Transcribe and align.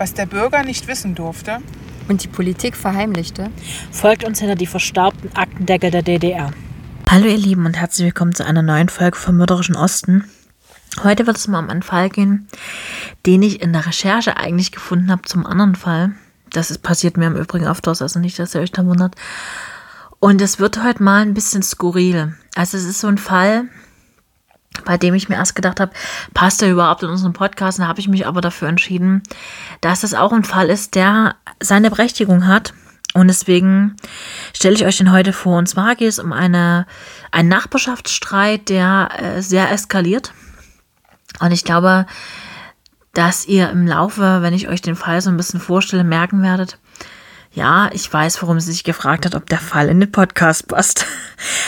was 0.00 0.14
der 0.14 0.24
Bürger 0.24 0.62
nicht 0.62 0.88
wissen 0.88 1.14
durfte 1.14 1.58
und 2.08 2.24
die 2.24 2.28
Politik 2.28 2.74
verheimlichte, 2.74 3.50
folgt 3.92 4.24
uns 4.24 4.40
hinter 4.40 4.54
die 4.54 4.66
verstaubten 4.66 5.30
Aktendeckel 5.36 5.90
der 5.90 6.02
DDR. 6.02 6.52
Hallo 7.10 7.26
ihr 7.26 7.36
Lieben 7.36 7.66
und 7.66 7.76
herzlich 7.76 8.06
willkommen 8.06 8.34
zu 8.34 8.46
einer 8.46 8.62
neuen 8.62 8.88
Folge 8.88 9.18
vom 9.18 9.36
Mörderischen 9.36 9.76
Osten. 9.76 10.24
Heute 11.04 11.26
wird 11.26 11.36
es 11.36 11.48
mal 11.48 11.58
um 11.58 11.68
einen 11.68 11.82
Fall 11.82 12.08
gehen, 12.08 12.48
den 13.26 13.42
ich 13.42 13.60
in 13.60 13.74
der 13.74 13.84
Recherche 13.84 14.38
eigentlich 14.38 14.72
gefunden 14.72 15.10
habe 15.10 15.22
zum 15.22 15.44
anderen 15.44 15.74
Fall. 15.74 16.12
Das 16.48 16.70
ist, 16.70 16.78
passiert 16.78 17.18
mir 17.18 17.26
im 17.26 17.36
Übrigen 17.36 17.66
öfters, 17.66 18.00
also 18.00 18.20
nicht, 18.20 18.38
dass 18.38 18.54
ihr 18.54 18.62
euch 18.62 18.72
da 18.72 18.86
wundert. 18.86 19.16
Und 20.18 20.40
es 20.40 20.58
wird 20.58 20.82
heute 20.82 21.02
mal 21.02 21.20
ein 21.20 21.34
bisschen 21.34 21.62
skurril. 21.62 22.34
Also 22.54 22.78
es 22.78 22.84
ist 22.84 23.00
so 23.00 23.06
ein 23.08 23.18
Fall, 23.18 23.68
bei 24.84 24.96
dem 24.96 25.14
ich 25.14 25.28
mir 25.28 25.36
erst 25.36 25.54
gedacht 25.54 25.80
habe, 25.80 25.92
passt 26.34 26.62
er 26.62 26.70
überhaupt 26.70 27.02
in 27.02 27.08
unseren 27.08 27.32
Podcast? 27.32 27.78
Da 27.78 27.86
habe 27.86 28.00
ich 28.00 28.08
mich 28.08 28.26
aber 28.26 28.40
dafür 28.40 28.68
entschieden, 28.68 29.22
dass 29.80 30.04
es 30.04 30.14
auch 30.14 30.32
ein 30.32 30.44
Fall 30.44 30.70
ist, 30.70 30.94
der 30.94 31.36
seine 31.60 31.90
Berechtigung 31.90 32.46
hat. 32.46 32.72
Und 33.12 33.26
deswegen 33.26 33.96
stelle 34.54 34.76
ich 34.76 34.84
euch 34.84 34.98
den 34.98 35.10
heute 35.10 35.32
vor. 35.32 35.58
Und 35.58 35.68
zwar 35.68 35.96
geht 35.96 36.08
es 36.08 36.20
um 36.20 36.32
eine, 36.32 36.86
einen 37.32 37.48
Nachbarschaftsstreit, 37.48 38.68
der 38.68 39.08
äh, 39.18 39.42
sehr 39.42 39.70
eskaliert. 39.72 40.32
Und 41.40 41.50
ich 41.50 41.64
glaube, 41.64 42.06
dass 43.12 43.46
ihr 43.46 43.70
im 43.70 43.86
Laufe, 43.86 44.42
wenn 44.42 44.54
ich 44.54 44.68
euch 44.68 44.80
den 44.80 44.94
Fall 44.94 45.20
so 45.20 45.30
ein 45.30 45.36
bisschen 45.36 45.60
vorstelle, 45.60 46.04
merken 46.04 46.42
werdet, 46.42 46.78
ja, 47.52 47.90
ich 47.92 48.12
weiß, 48.12 48.40
warum 48.42 48.60
sie 48.60 48.70
sich 48.70 48.84
gefragt 48.84 49.26
hat, 49.26 49.34
ob 49.34 49.48
der 49.50 49.58
Fall 49.58 49.88
in 49.88 50.00
den 50.00 50.12
Podcast 50.12 50.68
passt. 50.68 51.06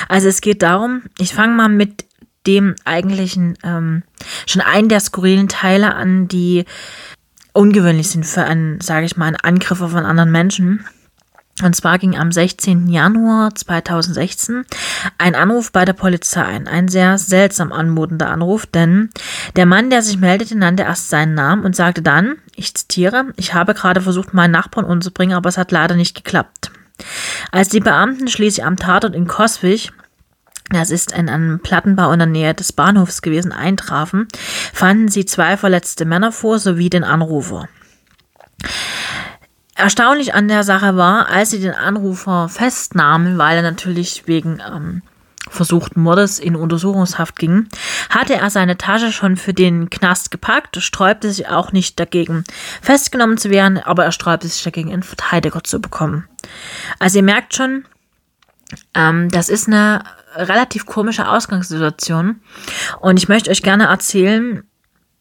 Also 0.09 0.29
es 0.29 0.43
geht 0.43 0.63
darum, 0.63 1.03
ich 1.17 1.33
fange 1.35 1.55
mal 1.55 1.71
mit 1.71 2.05
dem 2.47 2.75
eigentlichen, 2.85 3.57
ähm, 3.63 4.03
schon 4.47 4.63
einen 4.63 4.89
der 4.89 5.01
skurrilen 5.01 5.49
Teile 5.49 5.95
an, 5.95 6.29
die 6.29 6.65
ungewöhnlich 7.53 8.09
sind 8.11 8.27
für 8.27 8.45
einen, 8.45 8.81
sage 8.81 9.07
ich 9.07 9.17
mal, 9.17 9.27
einen 9.27 9.37
Angriff 9.37 9.81
auf 9.81 9.95
einen 9.95 10.07
anderen 10.07 10.33
Menschen. 10.33 10.85
Und 11.63 11.77
zwar 11.77 11.99
ging 11.99 12.17
am 12.19 12.33
16. 12.33 12.89
Januar 12.89 13.55
2016 13.55 14.65
ein 15.19 15.35
Anruf 15.35 15.71
bei 15.71 15.85
der 15.85 15.93
Polizei 15.93 16.43
ein. 16.43 16.67
Ein 16.67 16.89
sehr 16.89 17.19
seltsam 17.19 17.73
anmutender 17.73 18.31
Anruf, 18.31 18.65
denn 18.65 19.11
der 19.55 19.67
Mann, 19.67 19.91
der 19.91 20.03
sich 20.03 20.19
meldete, 20.19 20.57
nannte 20.57 20.85
erst 20.85 21.11
seinen 21.11 21.35
Namen 21.35 21.65
und 21.65 21.77
sagte 21.77 22.01
dann, 22.01 22.37
ich 22.57 22.75
zitiere, 22.75 23.33
ich 23.37 23.53
habe 23.53 23.75
gerade 23.75 24.01
versucht, 24.01 24.33
meinen 24.33 24.53
Nachbarn 24.53 24.87
umzubringen, 24.87 25.37
aber 25.37 25.51
es 25.51 25.59
hat 25.59 25.73
leider 25.73 25.95
nicht 25.95 26.17
geklappt. 26.17 26.73
Als 27.51 27.69
die 27.69 27.81
Beamten 27.81 28.29
schließlich 28.29 28.65
am 28.65 28.77
Tatort 28.77 29.15
in 29.15 29.27
Coswig 29.27 29.93
das 30.71 30.91
ist 30.91 31.13
in 31.13 31.29
einem 31.29 31.61
Plattenbau 31.61 32.13
in 32.13 32.19
der 32.19 32.29
Nähe 32.29 32.55
des 32.55 32.73
Bahnhofs 32.73 33.23
gewesen, 33.23 33.53
eintrafen, 33.53 34.29
fanden 34.73 35.09
sie 35.09 35.27
zwei 35.27 35.57
verletzte 35.57 36.05
Männer 36.05 36.33
vor 36.33 36.59
sowie 36.59 36.91
den 36.91 37.05
Anrufer. 37.05 37.69
Erstaunlich 39.75 40.35
an 40.35 40.49
der 40.49 40.63
Sache 40.63 40.97
war, 40.97 41.29
als 41.29 41.51
sie 41.51 41.61
den 41.61 41.75
Anrufer 41.75 42.49
festnahmen, 42.49 43.39
weil 43.39 43.57
er 43.57 43.63
natürlich 43.63 44.27
wegen 44.27 44.61
ähm, 44.61 45.03
versuchten 45.49 46.01
Mordes 46.01 46.39
in 46.39 46.57
Untersuchungshaft 46.57 47.37
ging, 47.37 47.69
hatte 48.09 48.35
er 48.35 48.51
seine 48.51 48.79
Tasche 48.79 49.13
schon 49.13 49.37
für 49.37 49.53
den 49.53 49.91
Knast 49.91 50.31
gepackt, 50.31 50.77
sträubte 50.83 51.31
sich 51.31 51.49
auch 51.49 51.73
nicht 51.73 51.99
dagegen, 51.99 52.45
festgenommen 52.81 53.39
zu 53.39 53.51
werden, 53.51 53.79
aber 53.79 54.05
er 54.05 54.13
sträubte 54.13 54.49
sich 54.49 54.63
dagegen, 54.63 54.93
einen 54.93 55.03
Verteidiger 55.03 55.65
zu 55.65 55.81
bekommen. 55.81 56.29
Also 56.99 57.19
ihr 57.19 57.25
merkt 57.25 57.55
schon, 57.55 57.85
ähm, 58.95 59.31
das 59.31 59.49
ist 59.49 59.67
eine 59.67 60.05
relativ 60.35 60.87
komische 60.87 61.29
Ausgangssituation 61.29 62.41
und 63.01 63.19
ich 63.19 63.29
möchte 63.29 63.51
euch 63.51 63.63
gerne 63.63 63.85
erzählen, 63.85 64.65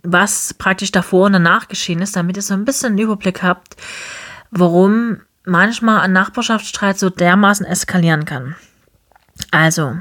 was 0.04 0.54
praktisch 0.54 0.92
davor 0.92 1.28
und 1.28 1.34
danach 1.34 1.68
geschehen 1.68 2.02
ist, 2.02 2.16
damit 2.16 2.38
ihr 2.38 2.44
so 2.44 2.54
ein 2.54 2.66
bisschen 2.66 2.90
einen 2.90 2.98
Überblick 2.98 3.44
habt, 3.44 3.76
warum 4.50 5.22
manchmal 5.46 6.02
ein 6.02 6.14
Nachbarschaftsstreit 6.14 6.98
so 6.98 7.10
dermaßen 7.10 7.66
eskalieren 7.66 8.26
kann. 8.26 8.56
Also, 9.50 9.98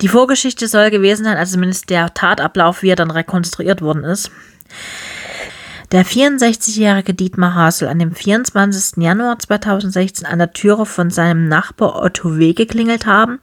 die 0.00 0.08
Vorgeschichte 0.08 0.68
soll 0.68 0.90
gewesen 0.90 1.24
sein, 1.24 1.36
also 1.36 1.54
zumindest 1.54 1.90
der 1.90 2.12
Tatablauf, 2.12 2.82
wie 2.82 2.90
er 2.90 2.96
dann 2.96 3.10
rekonstruiert 3.10 3.80
worden 3.80 4.04
ist. 4.04 4.30
Der 5.94 6.04
64-jährige 6.04 7.14
Dietmar 7.14 7.54
Hasel 7.54 7.86
an 7.86 8.00
dem 8.00 8.16
24. 8.16 9.00
Januar 9.00 9.38
2016 9.38 10.26
an 10.26 10.40
der 10.40 10.52
Türe 10.52 10.86
von 10.86 11.10
seinem 11.10 11.46
Nachbar 11.46 12.02
Otto 12.02 12.36
W. 12.36 12.52
geklingelt 12.52 13.06
haben 13.06 13.38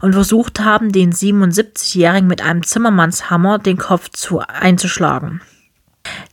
und 0.00 0.14
versucht 0.14 0.60
haben, 0.60 0.92
den 0.92 1.12
77-jährigen 1.12 2.26
mit 2.26 2.40
einem 2.40 2.62
Zimmermannshammer 2.62 3.58
den 3.58 3.76
Kopf 3.76 4.08
zu 4.08 4.40
einzuschlagen. 4.40 5.42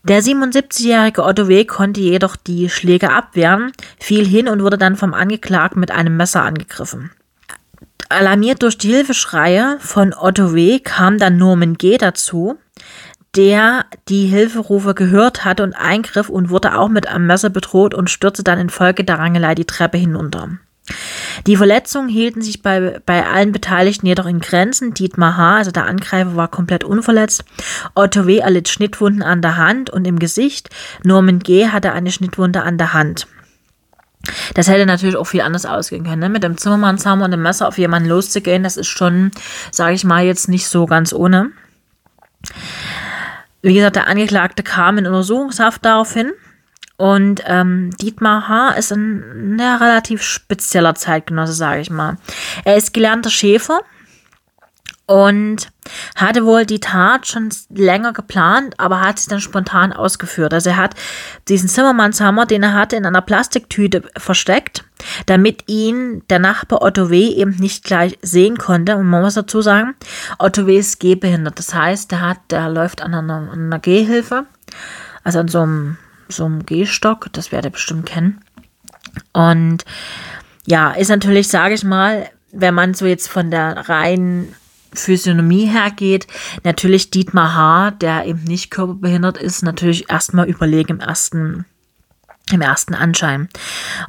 Der 0.04 0.24
77-jährige 0.24 1.26
Otto 1.26 1.50
W. 1.50 1.66
konnte 1.66 2.00
jedoch 2.00 2.38
die 2.38 2.70
Schläge 2.70 3.12
abwehren, 3.12 3.74
fiel 4.00 4.26
hin 4.26 4.48
und 4.48 4.64
wurde 4.64 4.78
dann 4.78 4.96
vom 4.96 5.14
Angeklagten 5.14 5.82
mit 5.82 5.92
einem 5.92 6.16
Messer 6.16 6.44
angegriffen. 6.44 7.12
Alarmiert 8.08 8.64
durch 8.64 8.78
die 8.78 8.94
Hilfeschreie 8.94 9.80
von 9.82 10.14
Otto 10.14 10.54
W. 10.54 10.80
kam 10.80 11.18
dann 11.18 11.36
Norman 11.36 11.74
G. 11.74 11.98
dazu, 11.98 12.58
der 13.38 13.86
die 14.10 14.26
Hilferufe 14.26 14.96
gehört 14.96 15.46
hatte 15.46 15.64
und 15.64 15.74
eingriff 15.74 16.28
und 16.28 16.50
wurde 16.50 16.78
auch 16.78 16.90
mit 16.90 17.08
einem 17.08 17.28
Messer 17.28 17.50
bedroht 17.50 17.94
und 17.94 18.10
stürzte 18.10 18.44
dann 18.44 18.60
infolge 18.60 19.04
der 19.04 19.20
Rangelei 19.20 19.54
die 19.54 19.66
Treppe 19.66 19.98
hinunter. 19.98 20.50
Die 21.46 21.58
Verletzungen 21.58 22.10
hielten 22.10 22.42
sich 22.42 22.62
bei, 22.62 23.00
bei 23.06 23.26
allen 23.26 23.52
Beteiligten 23.52 24.08
jedoch 24.08 24.26
in 24.26 24.40
Grenzen. 24.40 24.94
Dietmar 24.94 25.38
H., 25.38 25.58
also 25.58 25.72
der 25.72 25.86
Angreifer, 25.86 26.36
war 26.36 26.48
komplett 26.48 26.84
unverletzt. 26.84 27.44
Otto 27.94 28.26
W. 28.26 28.38
erlitt 28.38 28.70
Schnittwunden 28.70 29.22
an 29.22 29.42
der 29.42 29.58
Hand 29.58 29.90
und 29.90 30.06
im 30.06 30.18
Gesicht. 30.18 30.70
Norman 31.04 31.40
G. 31.40 31.68
hatte 31.68 31.92
eine 31.92 32.12
Schnittwunde 32.12 32.64
an 32.64 32.78
der 32.78 32.94
Hand. 32.94 33.28
Das 34.56 34.68
hätte 34.68 34.86
natürlich 34.86 35.16
auch 35.16 35.28
viel 35.28 35.42
anders 35.42 35.66
ausgehen 35.66 36.06
können. 36.06 36.22
Ne? 36.22 36.30
Mit 36.30 36.44
dem 36.44 36.58
Zimmermannshammer 36.58 37.26
und 37.26 37.32
dem 37.32 37.42
Messer 37.42 37.68
auf 37.68 37.78
jemanden 37.78 38.10
loszugehen, 38.10 38.64
das 38.64 38.78
ist 38.78 38.88
schon, 38.88 39.32
sage 39.72 39.94
ich 39.94 40.06
mal, 40.06 40.24
jetzt 40.24 40.50
nicht 40.50 40.68
so 40.68 40.86
ganz 40.86 41.14
ohne. 41.14 41.52
Wie 43.62 43.74
gesagt, 43.74 43.96
der 43.96 44.08
Angeklagte 44.08 44.64
kam 44.64 44.98
in 44.98 45.08
Untersuchungshaft 45.08 45.84
daraufhin 45.84 46.32
und 46.98 47.44
ähm, 47.46 47.92
Dietmar 48.02 48.48
H. 48.48 48.72
ist 48.72 48.92
ein, 48.92 49.60
relativ 49.60 50.24
spezieller 50.24 50.96
Zeitgenosse, 50.96 51.54
sage 51.54 51.82
ich 51.82 51.90
mal. 51.90 52.18
Er 52.66 52.76
ist 52.76 52.94
gelernter 52.94 53.30
Schäfer 53.30 53.82
und 55.06 55.70
hatte 56.16 56.46
wohl 56.46 56.66
die 56.66 56.80
Tat 56.80 57.28
schon 57.28 57.50
länger 57.70 58.14
geplant, 58.14 58.76
aber 58.80 59.02
hat 59.02 59.20
sie 59.20 59.30
dann 59.30 59.42
spontan 59.42 59.94
ausgeführt. 59.94 60.54
Also 60.54 60.72
er 60.72 60.78
hat 60.78 60.96
diesen 61.48 61.70
Zimmermannshammer, 61.70 62.46
den 62.46 62.64
er 62.64 62.74
hatte, 62.74 62.96
in 62.96 63.06
einer 63.06 63.22
Plastiktüte 63.22 64.04
versteckt, 64.18 64.84
damit 65.26 65.64
ihn 65.68 66.24
der 66.30 66.40
Nachbar 66.40 66.82
Otto 66.82 67.10
W. 67.10 67.30
eben 67.30 67.56
nicht 67.58 67.84
gleich 67.84 68.18
sehen 68.22 68.58
konnte. 68.58 68.98
Und 68.98 69.08
man 69.08 69.22
muss 69.22 69.36
dazu 69.36 69.62
sagen, 69.62 69.96
Otto 70.40 70.68
W. 70.68 70.78
ist 70.78 71.00
gehbehindert. 71.00 71.60
Das 71.60 71.74
heißt, 71.74 72.12
der 72.12 72.22
hat, 72.22 72.40
der 72.50 72.70
läuft 72.70 73.02
an 73.02 73.14
einer, 73.14 73.50
an 73.52 73.68
einer 73.68 73.80
Gehhilfe, 73.80 74.46
also 75.24 75.40
an 75.40 75.48
so 75.48 75.62
einem 75.62 75.98
so 76.30 76.46
einem 76.46 76.66
Gehstock, 76.66 77.28
das 77.32 77.52
werdet 77.52 77.72
ihr 77.72 77.74
bestimmt 77.74 78.06
kennen. 78.06 78.42
Und 79.34 79.86
ja, 80.66 80.92
ist 80.92 81.10
natürlich, 81.10 81.48
sage 81.48 81.74
ich 81.74 81.84
mal, 81.84 82.30
wenn 82.52 82.74
man 82.74 82.94
so 82.94 83.06
jetzt 83.06 83.30
von 83.30 83.52
der 83.52 83.90
reinen 83.90 84.54
Physiognomie 85.04 85.66
hergeht, 85.66 86.28
natürlich 86.64 87.12
Dietmar 87.12 87.56
H., 87.56 87.92
der 87.92 88.26
eben 88.26 88.44
nicht 88.44 88.72
körperbehindert 88.72 89.38
ist, 89.38 89.64
natürlich 89.64 90.10
erstmal 90.10 90.48
überlegen 90.48 90.94
im 90.94 91.00
ersten, 91.00 91.66
im 92.52 92.62
ersten 92.62 92.94
Anschein. 92.94 93.50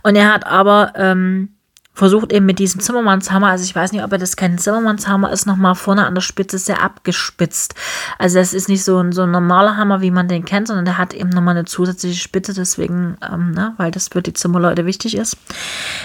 Und 0.02 0.16
er 0.16 0.32
hat 0.32 0.46
aber 0.46 0.92
ähm, 0.96 1.50
versucht 1.98 2.32
eben 2.32 2.46
mit 2.46 2.60
diesem 2.60 2.80
Zimmermannshammer, 2.80 3.48
also 3.48 3.64
ich 3.64 3.74
weiß 3.74 3.90
nicht, 3.90 4.04
ob 4.04 4.12
er 4.12 4.18
das 4.18 4.36
kein 4.36 4.56
Zimmermannshammer 4.56 5.32
ist, 5.32 5.46
nochmal 5.46 5.74
vorne 5.74 6.06
an 6.06 6.14
der 6.14 6.22
Spitze 6.22 6.56
sehr 6.56 6.80
abgespitzt. 6.80 7.74
Also 8.18 8.38
das 8.38 8.54
ist 8.54 8.68
nicht 8.68 8.84
so 8.84 8.98
ein, 8.98 9.10
so 9.10 9.22
ein 9.22 9.32
normaler 9.32 9.76
Hammer, 9.76 10.00
wie 10.00 10.12
man 10.12 10.28
den 10.28 10.44
kennt, 10.44 10.68
sondern 10.68 10.84
der 10.84 10.96
hat 10.96 11.12
eben 11.12 11.30
nochmal 11.30 11.56
eine 11.56 11.64
zusätzliche 11.64 12.20
Spitze, 12.20 12.54
deswegen, 12.54 13.16
ähm, 13.28 13.50
ne, 13.50 13.74
weil 13.78 13.90
das 13.90 14.08
für 14.08 14.22
die 14.22 14.32
Zimmerleute 14.32 14.86
wichtig 14.86 15.16
ist. 15.16 15.36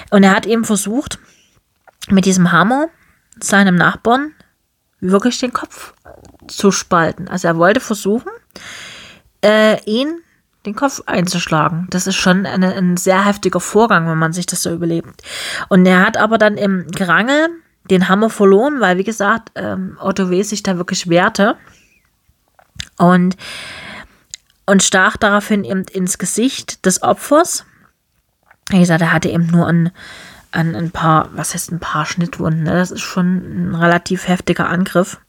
Und 0.10 0.24
er 0.24 0.36
hat 0.36 0.48
eben 0.48 0.66
versucht, 0.66 1.20
mit 2.10 2.26
diesem 2.26 2.52
Hammer 2.52 2.88
seinem 3.40 3.76
Nachbarn 3.76 4.34
wirklich 5.12 5.38
den 5.40 5.54
Kopf 5.54 5.94
zu 6.48 6.72
spalten. 6.72 7.28
Also 7.28 7.48
er 7.48 7.58
wollte 7.58 7.80
versuchen, 7.80 8.32
äh, 9.44 9.82
ihn 9.86 10.22
den 10.66 10.76
Kopf 10.76 11.02
einzuschlagen. 11.06 11.88
Das 11.90 12.08
ist 12.08 12.16
schon 12.16 12.46
eine, 12.46 12.74
ein 12.74 12.98
sehr 12.98 13.26
heftiger 13.26 13.60
Vorgang, 13.60 14.08
wenn 14.08 14.18
man 14.18 14.34
sich 14.34 14.46
das 14.46 14.64
so 14.64 14.72
überlebt. 14.72 15.22
Und 15.68 15.86
er 15.86 16.06
hat 16.06 16.18
aber 16.18 16.38
dann 16.38 16.58
im 16.58 16.88
Gerangel 16.88 17.50
den 17.90 18.08
Hammer 18.08 18.30
verloren, 18.30 18.80
weil, 18.80 18.98
wie 18.98 19.04
gesagt, 19.04 19.52
ähm, 19.56 19.98
Otto 20.00 20.30
W. 20.30 20.42
sich 20.44 20.64
da 20.64 20.78
wirklich 20.78 21.10
wehrte. 21.10 21.58
Und, 22.98 23.36
und 24.66 24.84
stach 24.84 25.18
daraufhin 25.18 25.66
eben 25.66 25.84
ins 25.92 26.18
Gesicht 26.18 26.86
des 26.86 27.04
Opfers. 27.04 27.66
Wie 28.70 28.80
gesagt, 28.80 29.02
er 29.02 29.12
hatte 29.12 29.30
eben 29.30 29.48
nur 29.48 29.68
ein, 29.68 29.92
ein, 30.54 30.76
ein 30.76 30.92
paar, 30.92 31.30
was 31.34 31.54
heißt 31.54 31.72
ein 31.72 31.80
paar 31.80 32.06
Schnittwunden. 32.06 32.64
Ne? 32.64 32.74
Das 32.74 32.92
ist 32.92 33.02
schon 33.02 33.72
ein 33.72 33.76
relativ 33.76 34.28
heftiger 34.28 34.70
Angriff. 34.70 35.20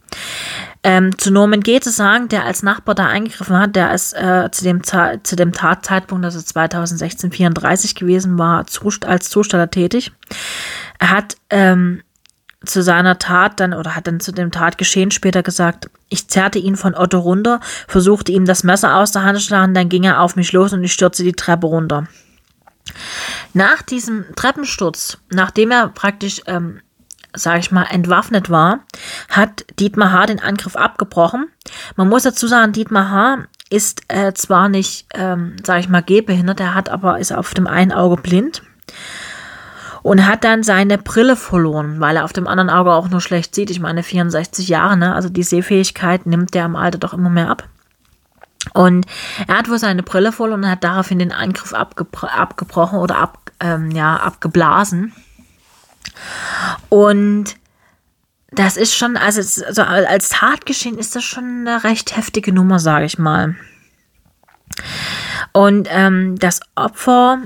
Ähm, 0.84 1.16
zu 1.18 1.32
Norman 1.32 1.62
G. 1.62 1.80
zu 1.80 1.90
sagen, 1.90 2.28
der 2.28 2.44
als 2.44 2.62
Nachbar 2.62 2.94
da 2.94 3.06
eingegriffen 3.06 3.58
hat, 3.58 3.74
der 3.74 3.92
ist 3.94 4.12
äh, 4.12 4.50
zu, 4.52 4.62
dem 4.62 4.82
zu 4.84 5.34
dem 5.34 5.52
Tatzeitpunkt, 5.52 6.24
also 6.24 6.40
2016, 6.40 7.32
34 7.32 7.94
gewesen 7.94 8.38
war, 8.38 8.66
als 9.06 9.30
Zusteller 9.30 9.70
tätig. 9.70 10.12
Er 10.98 11.10
hat 11.10 11.36
ähm, 11.50 12.02
zu 12.64 12.82
seiner 12.82 13.18
Tat 13.18 13.60
dann 13.60 13.72
oder 13.72 13.96
hat 13.96 14.06
dann 14.06 14.20
zu 14.20 14.30
dem 14.30 14.52
Tatgeschehen 14.52 15.10
später 15.10 15.42
gesagt, 15.42 15.90
ich 16.10 16.28
zerrte 16.28 16.58
ihn 16.58 16.76
von 16.76 16.94
Otto 16.94 17.18
runter, 17.18 17.60
versuchte 17.88 18.30
ihm 18.30 18.44
das 18.44 18.62
Messer 18.62 18.96
aus 18.96 19.12
der 19.12 19.22
Hand 19.22 19.38
zu 19.38 19.44
schlagen, 19.44 19.74
dann 19.74 19.88
ging 19.88 20.04
er 20.04 20.20
auf 20.20 20.36
mich 20.36 20.52
los 20.52 20.72
und 20.72 20.84
ich 20.84 20.92
stürzte 20.92 21.24
die 21.24 21.32
Treppe 21.32 21.66
runter. 21.66 22.06
Nach 23.52 23.82
diesem 23.82 24.24
Treppensturz, 24.34 25.18
nachdem 25.30 25.70
er 25.70 25.88
praktisch, 25.88 26.42
ähm, 26.46 26.80
sage 27.34 27.60
ich 27.60 27.70
mal, 27.70 27.84
entwaffnet 27.84 28.50
war, 28.50 28.80
hat 29.28 29.64
Dietmar 29.78 30.12
H. 30.12 30.26
den 30.26 30.40
Angriff 30.40 30.76
abgebrochen. 30.76 31.48
Man 31.96 32.08
muss 32.08 32.22
dazu 32.22 32.46
sagen, 32.46 32.72
Dietmar 32.72 33.10
H. 33.10 33.46
ist 33.70 34.02
äh, 34.08 34.32
zwar 34.34 34.68
nicht, 34.68 35.06
ähm, 35.14 35.56
sage 35.64 35.80
ich 35.80 35.88
mal, 35.88 36.02
gehbehindert, 36.02 36.60
er 36.60 36.74
hat 36.74 36.88
aber 36.88 37.18
ist 37.18 37.32
auf 37.32 37.54
dem 37.54 37.66
einen 37.66 37.92
Auge 37.92 38.20
blind 38.20 38.62
und 40.04 40.26
hat 40.26 40.44
dann 40.44 40.62
seine 40.62 40.98
Brille 40.98 41.34
verloren, 41.34 41.98
weil 41.98 42.16
er 42.16 42.24
auf 42.24 42.34
dem 42.34 42.46
anderen 42.46 42.68
Auge 42.68 42.92
auch 42.92 43.08
nur 43.08 43.22
schlecht 43.22 43.54
sieht. 43.54 43.70
Ich 43.70 43.80
meine, 43.80 44.02
64 44.02 44.68
Jahre, 44.68 44.98
ne? 44.98 45.14
Also 45.14 45.30
die 45.30 45.42
Sehfähigkeit 45.42 46.26
nimmt 46.26 46.52
der 46.52 46.66
im 46.66 46.76
Alter 46.76 46.98
doch 46.98 47.14
immer 47.14 47.30
mehr 47.30 47.48
ab. 47.48 47.66
Und 48.72 49.06
er 49.46 49.58
hat 49.58 49.68
wohl 49.68 49.78
seine 49.78 50.02
Brille 50.02 50.32
verloren 50.32 50.64
und 50.64 50.70
hat 50.70 50.84
daraufhin 50.84 51.18
den 51.18 51.32
Angriff 51.32 51.74
abgebro 51.74 52.26
abgebrochen 52.26 52.98
oder 52.98 53.18
ab, 53.18 53.52
ähm, 53.60 53.90
ja, 53.90 54.16
abgeblasen. 54.16 55.12
Und 56.88 57.56
das 58.50 58.76
ist 58.76 58.96
schon, 58.96 59.16
also, 59.16 59.40
also 59.66 59.82
als 59.82 60.28
Tatgeschehen 60.30 60.98
ist 60.98 61.14
das 61.14 61.24
schon 61.24 61.66
eine 61.66 61.84
recht 61.84 62.16
heftige 62.16 62.52
Nummer, 62.52 62.78
sage 62.78 63.04
ich 63.04 63.18
mal. 63.18 63.56
Und 65.52 65.88
ähm, 65.90 66.36
das 66.38 66.60
Opfer 66.74 67.42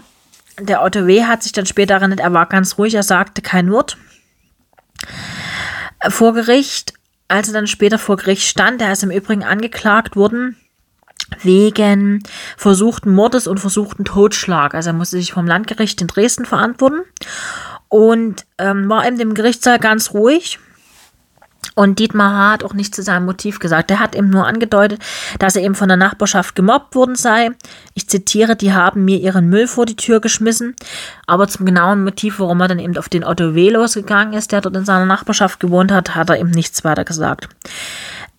der 0.58 0.82
Otto 0.82 1.06
W. 1.06 1.24
hat 1.24 1.42
sich 1.42 1.52
dann 1.52 1.66
später 1.66 1.94
erinnert, 1.94 2.20
er 2.20 2.32
war 2.32 2.46
ganz 2.46 2.78
ruhig, 2.78 2.94
er 2.94 3.02
sagte 3.02 3.42
kein 3.42 3.70
Wort. 3.70 3.96
Vor 6.08 6.34
Gericht, 6.34 6.94
als 7.28 7.48
er 7.48 7.54
dann 7.54 7.66
später 7.66 7.98
vor 7.98 8.16
Gericht 8.16 8.46
stand, 8.46 8.82
er 8.82 8.92
ist 8.92 9.02
im 9.02 9.10
Übrigen 9.10 9.44
angeklagt 9.44 10.16
worden 10.16 10.56
wegen 11.42 12.22
versuchten 12.56 13.14
Mordes 13.14 13.46
und 13.46 13.60
versuchten 13.60 14.04
Totschlag. 14.04 14.74
Also 14.74 14.90
er 14.90 14.94
musste 14.94 15.16
sich 15.16 15.32
vom 15.32 15.46
Landgericht 15.46 16.00
in 16.00 16.06
Dresden 16.06 16.44
verantworten 16.44 17.02
und 17.88 18.46
ähm, 18.58 18.88
war 18.88 19.06
in 19.06 19.18
dem 19.18 19.34
Gerichtssaal 19.34 19.78
ganz 19.78 20.12
ruhig 20.12 20.58
und 21.78 22.00
Dietmar 22.00 22.34
H. 22.34 22.52
hat 22.52 22.64
auch 22.64 22.74
nicht 22.74 22.92
zu 22.92 23.02
seinem 23.02 23.24
Motiv 23.24 23.60
gesagt. 23.60 23.90
Er 23.90 24.00
hat 24.00 24.16
eben 24.16 24.30
nur 24.30 24.46
angedeutet, 24.46 25.00
dass 25.38 25.54
er 25.54 25.62
eben 25.62 25.76
von 25.76 25.86
der 25.86 25.96
Nachbarschaft 25.96 26.56
gemobbt 26.56 26.96
worden 26.96 27.14
sei. 27.14 27.50
Ich 27.94 28.08
zitiere, 28.08 28.56
die 28.56 28.72
haben 28.72 29.04
mir 29.04 29.18
ihren 29.18 29.48
Müll 29.48 29.68
vor 29.68 29.86
die 29.86 29.94
Tür 29.94 30.20
geschmissen. 30.20 30.74
Aber 31.26 31.46
zum 31.46 31.66
genauen 31.66 32.02
Motiv, 32.02 32.40
warum 32.40 32.60
er 32.60 32.68
dann 32.68 32.80
eben 32.80 32.96
auf 32.96 33.08
den 33.08 33.24
Otto 33.24 33.54
W. 33.54 33.70
losgegangen 33.70 34.32
ist, 34.34 34.50
der 34.50 34.60
dort 34.60 34.76
in 34.76 34.84
seiner 34.84 35.06
Nachbarschaft 35.06 35.60
gewohnt 35.60 35.92
hat, 35.92 36.16
hat 36.16 36.30
er 36.30 36.40
eben 36.40 36.50
nichts 36.50 36.82
weiter 36.82 37.04
gesagt. 37.04 37.48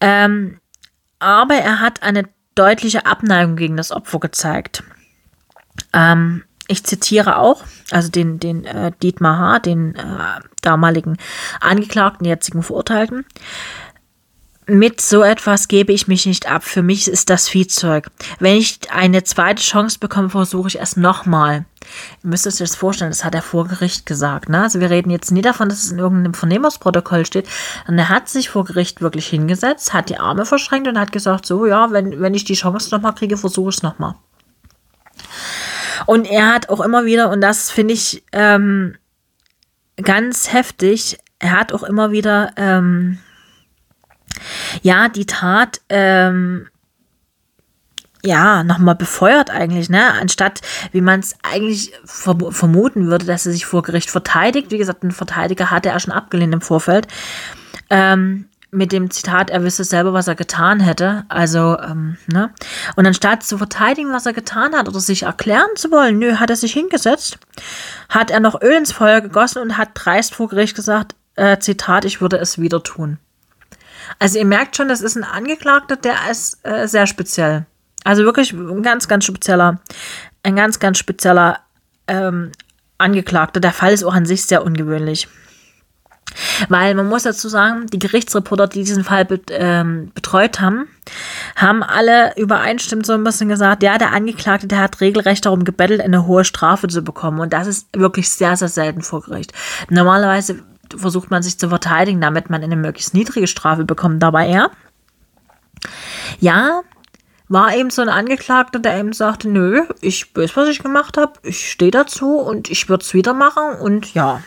Ähm, 0.01 0.59
aber 1.19 1.55
er 1.55 1.79
hat 1.79 2.03
eine 2.03 2.25
deutliche 2.59 3.05
Abneigung 3.05 3.55
gegen 3.55 3.77
das 3.77 3.91
Opfer 3.91 4.19
gezeigt. 4.19 4.83
Ähm, 5.93 6.43
ich 6.67 6.83
zitiere 6.83 7.37
auch, 7.37 7.63
also 7.89 8.11
den, 8.11 8.39
den 8.39 8.65
äh, 8.65 8.91
Dietmar 9.01 9.39
H., 9.39 9.59
den 9.59 9.95
äh, 9.95 10.41
damaligen 10.61 11.17
Angeklagten, 11.61 12.25
jetzigen 12.27 12.61
Verurteilten. 12.61 13.25
Mit 14.69 15.01
so 15.01 15.23
etwas 15.23 15.67
gebe 15.67 15.91
ich 15.91 16.07
mich 16.07 16.25
nicht 16.25 16.49
ab. 16.49 16.63
Für 16.63 16.83
mich 16.83 17.07
ist 17.07 17.29
das 17.29 17.49
Viehzeug. 17.49 18.09
Wenn 18.39 18.55
ich 18.55 18.79
eine 18.91 19.23
zweite 19.23 19.63
Chance 19.63 19.97
bekomme, 19.99 20.29
versuche 20.29 20.67
ich 20.67 20.79
es 20.79 20.95
nochmal. 20.95 21.65
Ihr 22.23 22.29
müsst 22.29 22.45
euch 22.45 22.57
das 22.57 22.75
vorstellen, 22.75 23.09
das 23.09 23.23
hat 23.23 23.33
er 23.33 23.41
vor 23.41 23.67
Gericht 23.67 24.05
gesagt. 24.05 24.47
Ne? 24.49 24.61
Also 24.61 24.79
wir 24.79 24.89
reden 24.89 25.09
jetzt 25.09 25.31
nie 25.31 25.41
davon, 25.41 25.69
dass 25.69 25.83
es 25.83 25.91
in 25.91 25.97
irgendeinem 25.97 26.33
Vernehmungsprotokoll 26.33 27.25
steht. 27.25 27.47
Und 27.87 27.97
er 27.97 28.09
hat 28.09 28.29
sich 28.29 28.49
vor 28.49 28.63
Gericht 28.65 29.01
wirklich 29.01 29.27
hingesetzt, 29.27 29.93
hat 29.93 30.09
die 30.09 30.19
Arme 30.19 30.45
verschränkt 30.45 30.87
und 30.87 30.99
hat 30.99 31.11
gesagt, 31.11 31.45
so 31.45 31.65
ja, 31.65 31.91
wenn, 31.91 32.19
wenn 32.19 32.33
ich 32.33 32.43
die 32.43 32.53
Chance 32.53 32.93
nochmal 32.93 33.15
kriege, 33.15 33.37
versuche 33.37 33.69
ich 33.69 33.77
es 33.77 33.83
nochmal. 33.83 34.15
Und 36.05 36.25
er 36.25 36.53
hat 36.53 36.69
auch 36.69 36.81
immer 36.81 37.05
wieder, 37.05 37.29
und 37.29 37.41
das 37.41 37.71
finde 37.71 37.93
ich 37.93 38.23
ähm, 38.31 38.95
ganz 40.01 40.53
heftig, 40.53 41.17
er 41.39 41.51
hat 41.51 41.73
auch 41.73 41.83
immer 41.83 42.11
wieder, 42.11 42.51
ähm, 42.55 43.19
ja, 44.81 45.09
die 45.09 45.25
Tat, 45.25 45.81
ähm, 45.89 46.67
ja, 48.23 48.63
nochmal 48.63 48.95
befeuert 48.95 49.49
eigentlich, 49.49 49.89
ne? 49.89 50.11
Anstatt, 50.19 50.61
wie 50.91 51.01
man 51.01 51.21
es 51.21 51.35
eigentlich 51.41 51.93
vermuten 52.05 53.07
würde, 53.07 53.25
dass 53.25 53.45
er 53.45 53.53
sich 53.53 53.65
vor 53.65 53.81
Gericht 53.81 54.09
verteidigt. 54.09 54.71
Wie 54.71 54.77
gesagt, 54.77 55.03
ein 55.03 55.11
Verteidiger 55.11 55.71
hatte 55.71 55.89
er 55.89 55.99
schon 55.99 56.13
abgelehnt 56.13 56.53
im 56.53 56.61
Vorfeld. 56.61 57.07
Ähm, 57.89 58.49
mit 58.71 58.91
dem 58.91 59.09
Zitat, 59.09 59.49
er 59.49 59.63
wisse 59.63 59.83
selber, 59.83 60.13
was 60.13 60.27
er 60.27 60.35
getan 60.35 60.79
hätte. 60.79 61.23
Also, 61.29 61.77
ähm, 61.79 62.17
ne? 62.27 62.51
Und 62.95 63.07
anstatt 63.07 63.43
zu 63.43 63.57
verteidigen, 63.57 64.11
was 64.11 64.25
er 64.25 64.33
getan 64.33 64.75
hat 64.75 64.87
oder 64.87 64.99
sich 64.99 65.23
erklären 65.23 65.69
zu 65.75 65.89
wollen, 65.89 66.19
nö, 66.19 66.35
hat 66.35 66.49
er 66.49 66.55
sich 66.55 66.73
hingesetzt, 66.73 67.39
hat 68.09 68.31
er 68.31 68.39
noch 68.39 68.61
Öl 68.61 68.73
ins 68.73 68.91
Feuer 68.91 69.21
gegossen 69.21 69.61
und 69.61 69.77
hat 69.77 69.89
dreist 69.93 70.35
vor 70.35 70.49
Gericht 70.49 70.75
gesagt, 70.75 71.15
äh, 71.35 71.57
Zitat, 71.57 72.05
ich 72.05 72.21
würde 72.21 72.37
es 72.37 72.59
wieder 72.59 72.83
tun. 72.83 73.17
Also 74.17 74.39
ihr 74.39 74.45
merkt 74.45 74.75
schon, 74.75 74.87
das 74.87 75.01
ist 75.01 75.15
ein 75.15 75.23
Angeklagter, 75.23 75.95
der 75.95 76.15
ist 76.31 76.59
äh, 76.63 76.87
sehr 76.87 77.05
speziell. 77.07 77.65
Also 78.03 78.23
wirklich 78.23 78.53
ein 78.53 78.81
ganz, 78.81 79.07
ganz 79.07 79.25
spezieller, 79.25 79.79
ein 80.43 80.55
ganz, 80.55 80.79
ganz 80.79 80.97
spezieller 80.97 81.59
ähm, 82.07 82.51
Angeklagter. 82.97 83.59
Der 83.59 83.73
Fall 83.73 83.93
ist 83.93 84.03
auch 84.03 84.13
an 84.13 84.25
sich 84.25 84.45
sehr 84.45 84.63
ungewöhnlich. 84.63 85.27
Weil 86.67 86.93
man 86.95 87.07
muss 87.07 87.23
dazu 87.23 87.49
sagen, 87.49 87.87
die 87.87 87.99
Gerichtsreporter, 87.99 88.67
die 88.67 88.83
diesen 88.83 89.03
Fall 89.03 89.27
ähm, 89.49 90.11
betreut 90.13 90.61
haben, 90.61 90.87
haben 91.55 91.81
alle 91.81 92.33
übereinstimmend 92.37 93.05
so 93.05 93.13
ein 93.13 93.23
bisschen 93.23 93.49
gesagt, 93.49 93.83
ja, 93.83 93.97
der 93.97 94.13
Angeklagte, 94.13 94.67
der 94.67 94.79
hat 94.79 95.01
regelrecht 95.01 95.45
darum 95.45 95.63
gebettelt, 95.63 96.01
eine 96.01 96.27
hohe 96.27 96.45
Strafe 96.45 96.87
zu 96.87 97.01
bekommen. 97.01 97.39
Und 97.39 97.53
das 97.53 97.67
ist 97.67 97.87
wirklich 97.93 98.29
sehr, 98.29 98.55
sehr 98.55 98.67
selten 98.67 99.01
vor 99.01 99.21
Gericht. 99.21 99.53
Normalerweise 99.89 100.59
versucht 100.95 101.31
man 101.31 101.43
sich 101.43 101.57
zu 101.57 101.69
verteidigen, 101.69 102.21
damit 102.21 102.49
man 102.49 102.63
eine 102.63 102.75
möglichst 102.75 103.13
niedrige 103.13 103.47
Strafe 103.47 103.85
bekommt. 103.85 104.21
Dabei 104.21 104.47
er, 104.47 104.71
ja, 106.39 106.81
war 107.47 107.75
eben 107.75 107.89
so 107.89 108.01
ein 108.01 108.09
Angeklagter, 108.09 108.79
der 108.79 108.99
eben 108.99 109.13
sagte, 109.13 109.49
nö, 109.49 109.83
ich 110.01 110.35
weiß, 110.35 110.55
was 110.55 110.69
ich 110.69 110.83
gemacht 110.83 111.17
habe, 111.17 111.33
ich 111.43 111.71
stehe 111.71 111.91
dazu 111.91 112.37
und 112.37 112.69
ich 112.69 112.89
würde 112.89 113.03
es 113.03 113.13
wieder 113.13 113.33
machen 113.33 113.75
und 113.81 114.13
ja. 114.13 114.41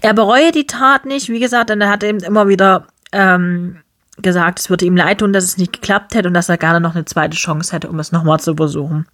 Er 0.00 0.14
bereue 0.14 0.52
die 0.52 0.66
Tat 0.66 1.04
nicht, 1.04 1.28
wie 1.28 1.40
gesagt, 1.40 1.70
denn 1.70 1.80
er 1.80 1.90
hat 1.90 2.04
eben 2.04 2.20
immer 2.20 2.48
wieder 2.48 2.86
ähm, 3.12 3.80
gesagt, 4.18 4.60
es 4.60 4.70
würde 4.70 4.86
ihm 4.86 4.96
leid 4.96 5.18
tun, 5.18 5.32
dass 5.32 5.44
es 5.44 5.58
nicht 5.58 5.72
geklappt 5.72 6.14
hätte 6.14 6.28
und 6.28 6.34
dass 6.34 6.48
er 6.48 6.58
gerne 6.58 6.80
noch 6.80 6.94
eine 6.94 7.04
zweite 7.04 7.36
Chance 7.36 7.72
hätte, 7.74 7.88
um 7.88 7.98
es 7.98 8.12
nochmal 8.12 8.40
zu 8.40 8.54
versuchen. 8.54 9.06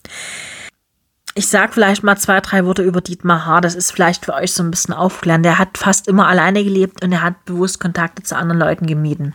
Ich 1.38 1.48
sage 1.48 1.72
vielleicht 1.74 2.02
mal 2.02 2.16
zwei, 2.16 2.40
drei 2.40 2.64
Worte 2.64 2.82
über 2.82 3.02
Dietmar 3.02 3.44
Haar. 3.44 3.60
Das 3.60 3.74
ist 3.74 3.92
vielleicht 3.92 4.24
für 4.24 4.32
euch 4.32 4.54
so 4.54 4.62
ein 4.62 4.70
bisschen 4.70 4.94
aufklären. 4.94 5.42
Der 5.42 5.58
hat 5.58 5.76
fast 5.76 6.08
immer 6.08 6.26
alleine 6.26 6.64
gelebt 6.64 7.04
und 7.04 7.12
er 7.12 7.22
hat 7.22 7.44
bewusst 7.44 7.78
Kontakte 7.78 8.22
zu 8.22 8.34
anderen 8.36 8.58
Leuten 8.58 8.86
gemieden 8.86 9.34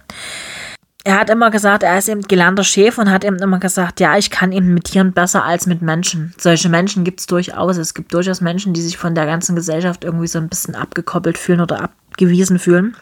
er 1.04 1.20
hat 1.20 1.30
immer 1.30 1.50
gesagt, 1.50 1.84
er 1.84 1.98
ist 1.98 2.10
eben 2.10 2.22
gelernter 2.22 2.64
Chef 2.64 2.98
und 2.98 3.10
hat 3.10 3.24
eben 3.24 3.38
immer 3.38 3.60
gesagt, 3.60 4.00
ja, 4.00 4.18
ich 4.18 4.30
kann 4.30 4.52
eben 4.52 4.74
mit 4.74 4.86
Tieren 4.86 5.14
besser 5.14 5.44
als 5.44 5.66
mit 5.66 5.82
Menschen. 5.82 6.34
Solche 6.38 6.70
Menschen 6.70 7.04
gibt 7.04 7.22
es 7.22 7.26
durchaus. 7.26 7.78
Es 7.78 7.94
gibt 7.94 8.14
durchaus 8.14 8.42
Menschen, 8.42 8.74
die 8.74 8.82
sich 8.82 8.98
von 8.98 9.16
der 9.16 9.26
ganzen 9.26 9.56
Gesellschaft 9.56 10.04
irgendwie 10.04 10.28
so 10.28 10.38
ein 10.38 10.50
bisschen 10.50 10.76
abgekoppelt 10.76 11.38
fühlen 11.38 11.62
oder 11.62 11.82
abgewiesen 11.82 12.60
fühlen. 12.60 12.96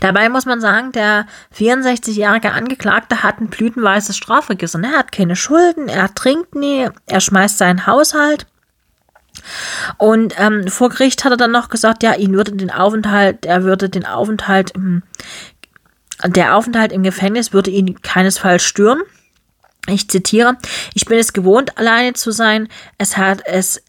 Dabei 0.00 0.28
muss 0.28 0.46
man 0.46 0.60
sagen, 0.60 0.92
der 0.92 1.26
64-jährige 1.56 2.52
Angeklagte 2.52 3.22
hat 3.22 3.40
ein 3.40 3.48
blütenweißes 3.48 4.16
Strafregister. 4.16 4.80
Er 4.82 4.98
hat 4.98 5.12
keine 5.12 5.36
Schulden, 5.36 5.88
er 5.88 6.14
trinkt 6.14 6.54
nie, 6.54 6.88
er 7.06 7.20
schmeißt 7.20 7.58
seinen 7.58 7.86
Haushalt. 7.86 8.46
Und 9.98 10.34
ähm, 10.38 10.68
vor 10.68 10.90
Gericht 10.90 11.24
hat 11.24 11.32
er 11.32 11.36
dann 11.36 11.52
noch 11.52 11.68
gesagt, 11.68 12.02
ja, 12.02 12.14
ihn 12.14 12.34
würde 12.34 12.52
den 12.52 12.70
Aufenthalt, 12.70 13.46
er 13.46 13.62
würde 13.62 13.88
den 13.88 14.06
Aufenthalt 14.06 14.72
im 14.72 15.02
der 16.26 16.56
Aufenthalt 16.56 16.92
im 16.92 17.02
Gefängnis 17.02 17.52
würde 17.52 17.70
ihn 17.70 18.02
keinesfalls 18.02 18.62
stören. 18.62 19.00
Ich 19.86 20.08
zitiere, 20.08 20.58
ich 20.94 21.06
bin 21.06 21.18
es 21.18 21.32
gewohnt, 21.32 21.78
alleine 21.78 22.12
zu 22.12 22.30
sein. 22.30 22.68
Es 22.98 23.16
hat, 23.16 23.42
es, 23.46 23.82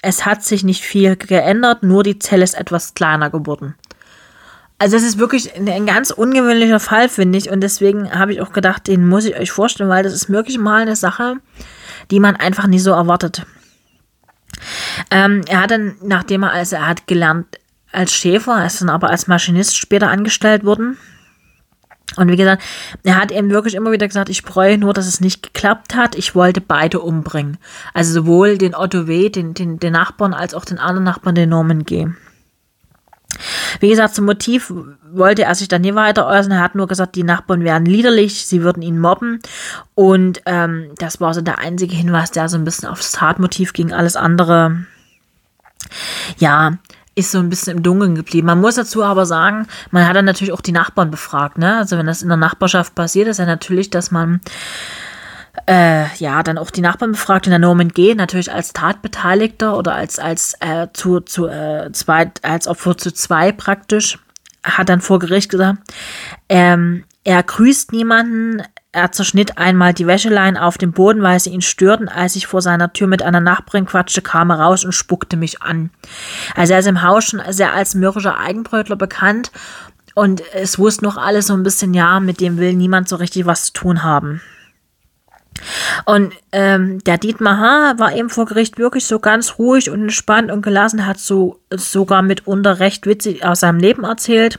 es 0.00 0.24
hat 0.24 0.44
sich 0.44 0.62
nicht 0.62 0.84
viel 0.84 1.16
geändert, 1.16 1.82
nur 1.82 2.04
die 2.04 2.18
Zelle 2.18 2.44
ist 2.44 2.54
etwas 2.54 2.94
kleiner 2.94 3.30
geworden. 3.30 3.74
Also 4.82 4.96
das 4.96 5.04
ist 5.04 5.18
wirklich 5.18 5.54
ein 5.54 5.86
ganz 5.86 6.10
ungewöhnlicher 6.10 6.80
Fall, 6.80 7.08
finde 7.08 7.38
ich. 7.38 7.50
Und 7.50 7.60
deswegen 7.60 8.12
habe 8.18 8.32
ich 8.32 8.40
auch 8.40 8.52
gedacht, 8.52 8.88
den 8.88 9.08
muss 9.08 9.24
ich 9.24 9.38
euch 9.38 9.52
vorstellen, 9.52 9.88
weil 9.88 10.02
das 10.02 10.12
ist 10.12 10.28
wirklich 10.28 10.58
mal 10.58 10.82
eine 10.82 10.96
Sache, 10.96 11.36
die 12.10 12.18
man 12.18 12.34
einfach 12.34 12.66
nie 12.66 12.80
so 12.80 12.90
erwartet. 12.90 13.46
Ähm, 15.12 15.42
er 15.46 15.60
hat 15.60 15.70
dann, 15.70 15.94
nachdem 16.02 16.42
er, 16.42 16.50
also 16.50 16.74
er 16.74 16.88
hat 16.88 17.06
gelernt, 17.06 17.60
als 17.92 18.12
Schäfer, 18.12 18.58
er 18.58 18.66
ist 18.66 18.80
dann 18.80 18.88
aber 18.88 19.10
als 19.10 19.28
Maschinist 19.28 19.76
später 19.76 20.10
angestellt 20.10 20.64
worden. 20.64 20.96
Und 22.16 22.32
wie 22.32 22.36
gesagt, 22.36 22.64
er 23.04 23.20
hat 23.20 23.30
eben 23.30 23.50
wirklich 23.50 23.76
immer 23.76 23.92
wieder 23.92 24.08
gesagt, 24.08 24.30
ich 24.30 24.42
bereue 24.42 24.78
nur, 24.78 24.94
dass 24.94 25.06
es 25.06 25.20
nicht 25.20 25.44
geklappt 25.44 25.94
hat. 25.94 26.16
Ich 26.16 26.34
wollte 26.34 26.60
beide 26.60 26.98
umbringen. 26.98 27.56
Also 27.94 28.12
sowohl 28.12 28.58
den 28.58 28.74
Otto 28.74 29.06
W., 29.06 29.28
den, 29.28 29.54
den, 29.54 29.78
den 29.78 29.92
Nachbarn, 29.92 30.34
als 30.34 30.54
auch 30.54 30.64
den 30.64 30.80
anderen 30.80 31.04
Nachbarn, 31.04 31.36
den 31.36 31.50
Norman 31.50 31.84
G. 31.84 32.08
Wie 33.80 33.88
gesagt, 33.88 34.14
zum 34.14 34.26
Motiv 34.26 34.72
wollte 35.12 35.44
er 35.44 35.54
sich 35.54 35.68
dann 35.68 35.82
nie 35.82 35.94
weiter 35.94 36.26
äußern. 36.26 36.52
Er 36.52 36.60
hat 36.60 36.74
nur 36.74 36.86
gesagt, 36.86 37.16
die 37.16 37.24
Nachbarn 37.24 37.64
wären 37.64 37.84
liederlich, 37.84 38.46
sie 38.46 38.62
würden 38.62 38.82
ihn 38.82 38.98
mobben. 38.98 39.40
Und 39.94 40.42
ähm, 40.46 40.90
das 40.98 41.20
war 41.20 41.34
so 41.34 41.40
der 41.40 41.58
einzige 41.58 41.94
Hinweis, 41.94 42.30
der 42.30 42.48
so 42.48 42.56
ein 42.56 42.64
bisschen 42.64 42.88
aufs 42.88 43.12
Tatmotiv 43.12 43.72
ging. 43.72 43.92
Alles 43.92 44.16
andere, 44.16 44.84
ja, 46.38 46.78
ist 47.14 47.30
so 47.30 47.38
ein 47.38 47.50
bisschen 47.50 47.76
im 47.76 47.82
Dunkeln 47.82 48.14
geblieben. 48.14 48.46
Man 48.46 48.60
muss 48.60 48.76
dazu 48.76 49.04
aber 49.04 49.26
sagen, 49.26 49.66
man 49.90 50.06
hat 50.06 50.16
dann 50.16 50.24
natürlich 50.24 50.52
auch 50.52 50.62
die 50.62 50.72
Nachbarn 50.72 51.10
befragt. 51.10 51.58
Ne? 51.58 51.76
Also 51.76 51.98
wenn 51.98 52.06
das 52.06 52.22
in 52.22 52.28
der 52.28 52.38
Nachbarschaft 52.38 52.94
passiert, 52.94 53.28
ist 53.28 53.38
ja 53.38 53.44
natürlich, 53.44 53.90
dass 53.90 54.10
man 54.10 54.40
äh, 55.66 56.06
ja, 56.16 56.42
dann 56.42 56.58
auch 56.58 56.70
die 56.70 56.80
Nachbarn 56.80 57.12
befragt 57.12 57.46
und 57.46 57.50
der 57.50 57.58
Norman 57.58 57.88
G. 57.88 58.14
natürlich 58.14 58.52
als 58.52 58.72
Tatbeteiligter 58.72 59.76
oder 59.76 59.94
als, 59.94 60.18
als, 60.18 60.54
äh, 60.60 60.88
zu, 60.92 61.20
zu, 61.20 61.46
äh, 61.46 61.90
zwei, 61.92 62.30
als 62.42 62.66
Opfer 62.66 62.96
zu 62.96 63.12
zwei 63.12 63.52
praktisch, 63.52 64.18
hat 64.64 64.88
dann 64.88 65.00
vor 65.00 65.18
Gericht 65.18 65.50
gesagt, 65.50 65.78
ähm, 66.48 67.04
er 67.24 67.42
grüßt 67.42 67.92
niemanden, 67.92 68.62
er 68.92 69.12
zerschnitt 69.12 69.58
einmal 69.58 69.94
die 69.94 70.06
Wäscheleien 70.06 70.56
auf 70.56 70.76
dem 70.76 70.92
Boden, 70.92 71.22
weil 71.22 71.40
sie 71.40 71.50
ihn 71.50 71.62
störten. 71.62 72.08
Als 72.08 72.36
ich 72.36 72.46
vor 72.46 72.60
seiner 72.60 72.92
Tür 72.92 73.06
mit 73.06 73.22
einer 73.22 73.40
Nachbarin 73.40 73.86
quatschte, 73.86 74.22
kam 74.22 74.50
er 74.50 74.60
raus 74.60 74.84
und 74.84 74.92
spuckte 74.92 75.36
mich 75.36 75.62
an. 75.62 75.90
Also 76.54 76.74
er 76.74 76.80
ist 76.80 76.88
im 76.88 77.02
Haus 77.02 77.24
schon 77.24 77.40
sehr 77.50 77.72
als 77.72 77.94
mürrischer 77.94 78.38
Eigenbrötler 78.38 78.96
bekannt 78.96 79.50
und 80.14 80.42
es 80.54 80.78
wusste 80.78 81.04
noch 81.04 81.16
alles 81.16 81.46
so 81.46 81.54
ein 81.54 81.62
bisschen, 81.62 81.94
ja, 81.94 82.20
mit 82.20 82.40
dem 82.40 82.58
will 82.58 82.74
niemand 82.74 83.08
so 83.08 83.16
richtig 83.16 83.46
was 83.46 83.66
zu 83.66 83.72
tun 83.72 84.02
haben. 84.02 84.42
Und 86.04 86.34
ähm, 86.52 87.02
der 87.04 87.18
Dietmar 87.18 87.58
H. 87.58 87.98
war 87.98 88.14
eben 88.14 88.30
vor 88.30 88.46
Gericht 88.46 88.78
wirklich 88.78 89.06
so 89.06 89.18
ganz 89.18 89.58
ruhig 89.58 89.90
und 89.90 90.02
entspannt 90.02 90.50
und 90.50 90.62
gelassen, 90.62 91.06
hat 91.06 91.18
so 91.18 91.60
sogar 91.70 92.22
mitunter 92.22 92.80
recht 92.80 93.06
witzig 93.06 93.44
aus 93.44 93.60
seinem 93.60 93.78
Leben 93.78 94.04
erzählt. 94.04 94.58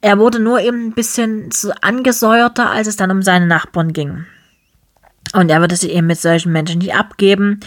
Er 0.00 0.18
wurde 0.18 0.38
nur 0.38 0.60
eben 0.60 0.86
ein 0.86 0.92
bisschen 0.92 1.50
so 1.50 1.72
angesäuerter, 1.80 2.70
als 2.70 2.86
es 2.86 2.96
dann 2.96 3.10
um 3.10 3.22
seine 3.22 3.46
Nachbarn 3.46 3.92
ging. 3.92 4.26
Und 5.34 5.50
er 5.50 5.60
würde 5.60 5.76
sich 5.76 5.90
eben 5.90 6.06
mit 6.06 6.20
solchen 6.20 6.52
Menschen 6.52 6.78
nicht 6.78 6.94
abgeben. 6.94 7.60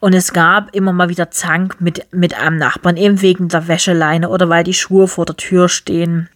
Und 0.00 0.14
es 0.14 0.32
gab 0.32 0.74
immer 0.74 0.92
mal 0.92 1.08
wieder 1.08 1.30
Zank 1.30 1.80
mit, 1.80 2.12
mit 2.12 2.34
einem 2.34 2.56
Nachbarn, 2.56 2.96
eben 2.96 3.20
wegen 3.20 3.48
der 3.48 3.68
Wäscheleine 3.68 4.28
oder 4.30 4.48
weil 4.48 4.64
die 4.64 4.74
Schuhe 4.74 5.06
vor 5.06 5.24
der 5.26 5.36
Tür 5.36 5.68
stehen. 5.68 6.28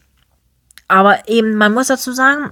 Aber 0.87 1.29
eben, 1.29 1.57
man 1.57 1.75
muss 1.75 1.89
dazu 1.89 2.13
sagen, 2.13 2.51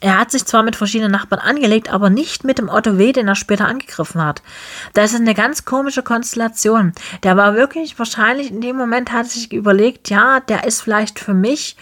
er 0.00 0.18
hat 0.18 0.30
sich 0.30 0.44
zwar 0.44 0.62
mit 0.62 0.76
verschiedenen 0.76 1.10
Nachbarn 1.10 1.40
angelegt, 1.40 1.90
aber 1.92 2.08
nicht 2.08 2.44
mit 2.44 2.58
dem 2.58 2.68
Otto 2.68 2.98
W., 2.98 3.12
den 3.12 3.26
er 3.26 3.34
später 3.34 3.66
angegriffen 3.66 4.22
hat. 4.22 4.42
Das 4.94 5.12
ist 5.12 5.20
eine 5.20 5.34
ganz 5.34 5.64
komische 5.64 6.02
Konstellation. 6.02 6.92
Der 7.24 7.36
war 7.36 7.54
wirklich 7.54 7.98
wahrscheinlich 7.98 8.50
in 8.50 8.60
dem 8.60 8.76
Moment 8.76 9.12
hat 9.12 9.26
sich 9.26 9.52
überlegt, 9.52 10.08
ja, 10.08 10.40
der 10.40 10.64
ist 10.64 10.82
vielleicht 10.82 11.18
für 11.18 11.34
mich 11.34 11.76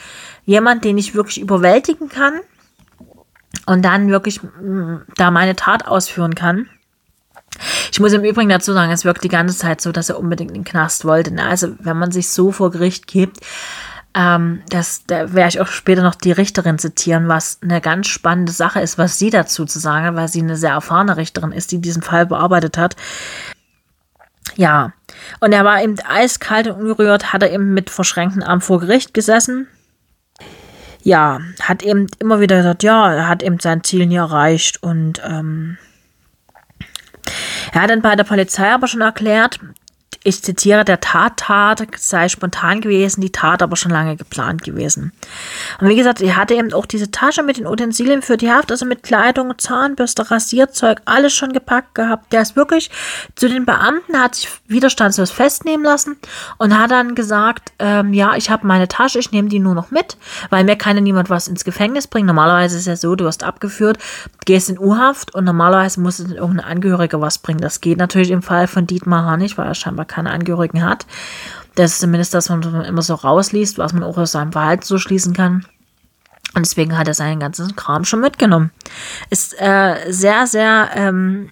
jemand, 0.46 0.84
den 0.84 0.96
ich 0.96 1.14
wirklich 1.14 1.40
überwältigen 1.40 2.08
kann 2.08 2.40
und 3.66 3.84
dann 3.84 4.08
wirklich 4.08 4.42
mm, 4.42 5.02
da 5.16 5.30
meine 5.30 5.56
Tat 5.56 5.86
ausführen 5.86 6.34
kann. 6.34 6.70
Ich 7.92 8.00
muss 8.00 8.12
im 8.12 8.24
Übrigen 8.24 8.48
dazu 8.48 8.72
sagen, 8.72 8.92
es 8.92 9.04
wirkt 9.04 9.24
die 9.24 9.28
ganze 9.28 9.56
Zeit 9.56 9.80
so, 9.80 9.92
dass 9.92 10.08
er 10.08 10.18
unbedingt 10.18 10.50
in 10.50 10.62
den 10.62 10.64
Knast 10.64 11.04
wollte. 11.04 11.32
Ne? 11.34 11.44
Also 11.44 11.74
wenn 11.80 11.98
man 11.98 12.12
sich 12.12 12.28
so 12.28 12.52
vor 12.52 12.70
Gericht 12.70 13.06
gibt, 13.06 13.38
ähm, 14.16 14.62
das, 14.70 15.04
da 15.06 15.34
werde 15.34 15.50
ich 15.50 15.60
auch 15.60 15.66
später 15.66 16.02
noch 16.02 16.14
die 16.14 16.32
Richterin 16.32 16.78
zitieren, 16.78 17.28
was 17.28 17.58
eine 17.62 17.82
ganz 17.82 18.06
spannende 18.06 18.50
Sache 18.50 18.80
ist, 18.80 18.96
was 18.96 19.18
sie 19.18 19.28
dazu 19.28 19.66
zu 19.66 19.78
sagen 19.78 20.06
hat, 20.06 20.16
weil 20.16 20.28
sie 20.28 20.40
eine 20.40 20.56
sehr 20.56 20.70
erfahrene 20.70 21.18
Richterin 21.18 21.52
ist, 21.52 21.70
die 21.70 21.82
diesen 21.82 22.00
Fall 22.02 22.24
bearbeitet 22.24 22.78
hat. 22.78 22.96
Ja, 24.56 24.94
und 25.40 25.52
er 25.52 25.66
war 25.66 25.82
eben 25.82 25.96
eiskalt 26.00 26.66
und 26.66 26.80
ungerührt, 26.80 27.34
hat 27.34 27.42
er 27.42 27.52
eben 27.52 27.74
mit 27.74 27.90
verschränkten 27.90 28.42
Armen 28.42 28.62
vor 28.62 28.80
Gericht 28.80 29.12
gesessen. 29.12 29.68
Ja, 31.02 31.40
hat 31.60 31.82
eben 31.82 32.06
immer 32.18 32.40
wieder 32.40 32.56
gesagt, 32.56 32.82
ja, 32.82 33.12
er 33.12 33.28
hat 33.28 33.42
eben 33.42 33.60
sein 33.60 33.84
Ziel 33.84 34.06
nie 34.06 34.16
erreicht 34.16 34.82
und 34.82 35.20
ähm, 35.24 35.76
er 37.72 37.82
hat 37.82 37.90
dann 37.90 38.00
bei 38.00 38.16
der 38.16 38.24
Polizei 38.24 38.72
aber 38.72 38.86
schon 38.86 39.02
erklärt, 39.02 39.60
ich 40.26 40.42
zitiere, 40.42 40.84
der 40.84 41.00
Tattat 41.00 41.86
sei 41.98 42.28
spontan 42.28 42.80
gewesen, 42.80 43.20
die 43.20 43.30
Tat 43.30 43.62
aber 43.62 43.76
schon 43.76 43.92
lange 43.92 44.16
geplant 44.16 44.64
gewesen. 44.64 45.12
Und 45.80 45.88
wie 45.88 45.94
gesagt, 45.94 46.20
er 46.20 46.34
hatte 46.34 46.54
eben 46.54 46.72
auch 46.72 46.86
diese 46.86 47.12
Tasche 47.12 47.44
mit 47.44 47.58
den 47.58 47.66
Utensilien 47.66 48.22
für 48.22 48.36
die 48.36 48.50
Haft, 48.50 48.72
also 48.72 48.86
mit 48.86 49.04
Kleidung, 49.04 49.56
Zahnbürste, 49.56 50.28
Rasierzeug, 50.28 51.00
alles 51.04 51.32
schon 51.32 51.52
gepackt 51.52 51.94
gehabt. 51.94 52.32
Der 52.32 52.42
ist 52.42 52.56
wirklich 52.56 52.90
zu 53.36 53.48
den 53.48 53.64
Beamten, 53.66 54.18
hat 54.18 54.34
sich 54.34 54.48
widerstandslos 54.66 55.30
festnehmen 55.30 55.84
lassen 55.84 56.16
und 56.58 56.76
hat 56.76 56.90
dann 56.90 57.14
gesagt, 57.14 57.72
ähm, 57.78 58.12
ja, 58.12 58.34
ich 58.34 58.50
habe 58.50 58.66
meine 58.66 58.88
Tasche, 58.88 59.20
ich 59.20 59.30
nehme 59.30 59.48
die 59.48 59.60
nur 59.60 59.76
noch 59.76 59.92
mit, 59.92 60.16
weil 60.50 60.64
mir 60.64 60.74
kann 60.74 60.96
ja 60.96 61.02
niemand 61.02 61.30
was 61.30 61.46
ins 61.46 61.64
Gefängnis 61.64 62.08
bringen. 62.08 62.26
Normalerweise 62.26 62.78
ist 62.78 62.86
ja 62.86 62.96
so, 62.96 63.14
du 63.14 63.26
wirst 63.26 63.44
abgeführt, 63.44 63.98
gehst 64.44 64.70
in 64.70 64.78
U-Haft 64.78 65.36
und 65.36 65.44
normalerweise 65.44 66.00
muss 66.00 66.18
es 66.18 66.32
irgendein 66.32 66.66
Angehöriger 66.66 67.20
was 67.20 67.38
bringen. 67.38 67.60
Das 67.60 67.80
geht 67.80 67.98
natürlich 67.98 68.32
im 68.32 68.42
Fall 68.42 68.66
von 68.66 68.88
Dietmar 68.88 69.36
nicht, 69.36 69.56
weil 69.56 69.66
er 69.66 69.74
scheinbar 69.74 70.04
keine 70.16 70.30
Angehörigen 70.30 70.84
hat. 70.84 71.06
Das 71.74 71.92
ist 71.92 72.00
zumindest 72.00 72.34
das, 72.34 72.48
was 72.50 72.72
man 72.72 72.84
immer 72.84 73.02
so 73.02 73.14
rausliest, 73.14 73.78
was 73.78 73.92
man 73.92 74.02
auch 74.02 74.16
aus 74.16 74.32
seinem 74.32 74.52
Verhalten 74.52 74.84
so 74.84 74.98
schließen 74.98 75.34
kann. 75.34 75.66
Und 76.54 76.64
deswegen 76.64 76.96
hat 76.96 77.06
er 77.06 77.14
seinen 77.14 77.38
ganzen 77.38 77.76
Kram 77.76 78.04
schon 78.04 78.20
mitgenommen. 78.20 78.70
Ist 79.28 79.60
äh, 79.60 80.10
sehr, 80.10 80.46
sehr, 80.46 80.88
ähm, 80.94 81.50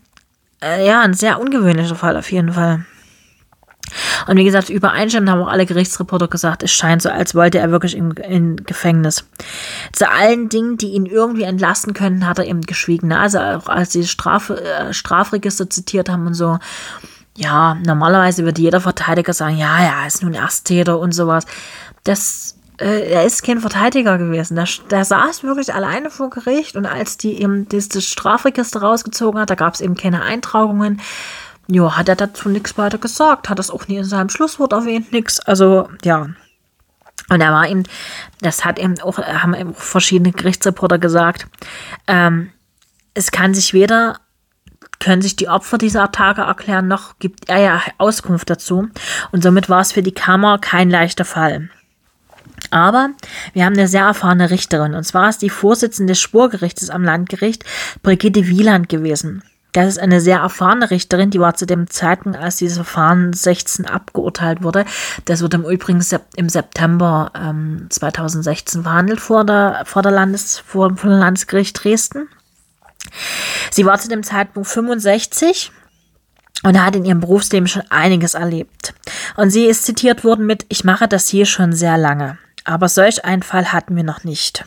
äh, 0.62 0.86
ja, 0.86 1.02
ein 1.02 1.12
sehr 1.12 1.38
ungewöhnlicher 1.40 1.94
Fall 1.94 2.16
auf 2.16 2.32
jeden 2.32 2.54
Fall. 2.54 2.86
Und 4.26 4.38
wie 4.38 4.44
gesagt, 4.44 4.70
übereinstimmend 4.70 5.30
haben 5.30 5.42
auch 5.42 5.48
alle 5.48 5.66
Gerichtsreporter 5.66 6.28
gesagt, 6.28 6.62
es 6.62 6.72
scheint 6.72 7.02
so, 7.02 7.10
als 7.10 7.34
wollte 7.34 7.58
er 7.58 7.70
wirklich 7.70 7.94
im, 7.96 8.12
im 8.12 8.56
Gefängnis. 8.56 9.28
Zu 9.92 10.10
allen 10.10 10.48
Dingen, 10.48 10.78
die 10.78 10.92
ihn 10.92 11.04
irgendwie 11.04 11.42
entlasten 11.42 11.92
können, 11.92 12.26
hat 12.26 12.38
er 12.38 12.46
eben 12.46 12.62
geschwiegen. 12.62 13.12
Also 13.12 13.38
auch 13.40 13.68
als 13.68 13.92
sie 13.92 14.06
Straf, 14.06 14.48
äh, 14.50 14.94
Strafregister 14.94 15.68
zitiert 15.68 16.08
haben 16.08 16.26
und 16.26 16.34
so, 16.34 16.58
ja, 17.36 17.74
normalerweise 17.74 18.44
würde 18.44 18.62
jeder 18.62 18.80
Verteidiger 18.80 19.32
sagen, 19.32 19.56
ja, 19.56 19.82
ja, 19.82 20.00
er 20.02 20.06
ist 20.06 20.22
nun 20.22 20.34
Ersttäter 20.34 20.98
und 20.98 21.12
sowas. 21.12 21.46
Das, 22.04 22.56
äh, 22.78 23.10
er 23.10 23.24
ist 23.24 23.42
kein 23.42 23.60
Verteidiger 23.60 24.18
gewesen. 24.18 24.54
Der, 24.54 24.68
der 24.90 25.04
saß 25.04 25.42
wirklich 25.42 25.74
alleine 25.74 26.10
vor 26.10 26.30
Gericht 26.30 26.76
und 26.76 26.86
als 26.86 27.16
die 27.16 27.40
eben 27.40 27.68
das, 27.68 27.88
das 27.88 28.04
Strafregister 28.04 28.80
rausgezogen 28.80 29.40
hat, 29.40 29.50
da 29.50 29.56
gab 29.56 29.74
es 29.74 29.80
eben 29.80 29.96
keine 29.96 30.22
Eintragungen. 30.22 31.00
Ja, 31.66 31.96
hat 31.96 32.08
er 32.08 32.16
dazu 32.16 32.48
nichts 32.48 32.76
weiter 32.78 32.98
gesagt, 32.98 33.48
hat 33.48 33.58
das 33.58 33.70
auch 33.70 33.88
nie 33.88 33.96
in 33.96 34.04
seinem 34.04 34.28
Schlusswort 34.28 34.72
erwähnt, 34.72 35.12
nichts. 35.12 35.40
Also, 35.40 35.88
ja. 36.04 36.28
Und 37.30 37.40
er 37.40 37.52
war 37.52 37.66
eben, 37.68 37.84
das 38.42 38.64
hat 38.64 38.78
eben 38.78 39.00
auch, 39.00 39.18
haben 39.18 39.54
eben 39.54 39.70
auch 39.70 39.78
verschiedene 39.78 40.32
Gerichtsreporter 40.32 40.98
gesagt, 40.98 41.46
ähm, 42.06 42.50
es 43.14 43.30
kann 43.30 43.54
sich 43.54 43.72
weder 43.72 44.18
können 45.04 45.22
sich 45.22 45.36
die 45.36 45.48
Opfer 45.48 45.76
dieser 45.76 46.02
Attacke 46.02 46.42
erklären, 46.42 46.88
noch 46.88 47.18
gibt 47.18 47.50
er 47.50 47.58
ja 47.58 47.82
Auskunft 47.98 48.48
dazu. 48.48 48.88
Und 49.32 49.42
somit 49.42 49.68
war 49.68 49.82
es 49.82 49.92
für 49.92 50.02
die 50.02 50.12
Kammer 50.12 50.58
kein 50.58 50.88
leichter 50.88 51.26
Fall. 51.26 51.68
Aber 52.70 53.10
wir 53.52 53.66
haben 53.66 53.74
eine 53.74 53.86
sehr 53.86 54.04
erfahrene 54.04 54.50
Richterin, 54.50 54.94
und 54.94 55.04
zwar 55.04 55.28
ist 55.28 55.42
die 55.42 55.50
Vorsitzende 55.50 56.12
des 56.12 56.20
Schwurgerichtes 56.20 56.88
am 56.88 57.04
Landgericht 57.04 57.64
Brigitte 58.02 58.46
Wieland 58.46 58.88
gewesen. 58.88 59.42
Das 59.72 59.88
ist 59.88 59.98
eine 59.98 60.20
sehr 60.20 60.38
erfahrene 60.38 60.90
Richterin, 60.90 61.30
die 61.30 61.40
war 61.40 61.54
zu 61.54 61.66
dem 61.66 61.90
Zeitpunkt, 61.90 62.38
als 62.38 62.56
dieses 62.56 62.76
Verfahren 62.76 63.32
16 63.32 63.86
abgeurteilt 63.86 64.62
wurde. 64.62 64.84
Das 65.24 65.42
wurde 65.42 65.56
im 65.56 65.64
Übrigen 65.64 66.02
im 66.36 66.48
September 66.48 67.32
ähm, 67.34 67.88
2016 67.90 68.84
verhandelt 68.84 69.20
vor 69.20 69.44
der, 69.44 69.82
vor 69.84 70.02
der 70.02 70.12
Landes, 70.12 70.60
vor, 70.60 70.96
vor 70.96 71.10
dem 71.10 71.18
Landesgericht 71.18 71.82
Dresden. 71.82 72.28
Sie 73.70 73.86
war 73.86 73.98
zu 73.98 74.08
dem 74.08 74.22
Zeitpunkt 74.22 74.68
65 74.68 75.72
und 76.62 76.82
hat 76.82 76.96
in 76.96 77.04
ihrem 77.04 77.20
Berufsleben 77.20 77.68
schon 77.68 77.82
einiges 77.90 78.34
erlebt. 78.34 78.94
Und 79.36 79.50
sie 79.50 79.66
ist 79.66 79.84
zitiert 79.84 80.24
worden 80.24 80.46
mit, 80.46 80.64
ich 80.68 80.84
mache 80.84 81.08
das 81.08 81.28
hier 81.28 81.46
schon 81.46 81.72
sehr 81.72 81.98
lange. 81.98 82.38
Aber 82.64 82.88
solch 82.88 83.24
einen 83.24 83.42
Fall 83.42 83.72
hatten 83.72 83.94
wir 83.96 84.04
noch 84.04 84.24
nicht. 84.24 84.64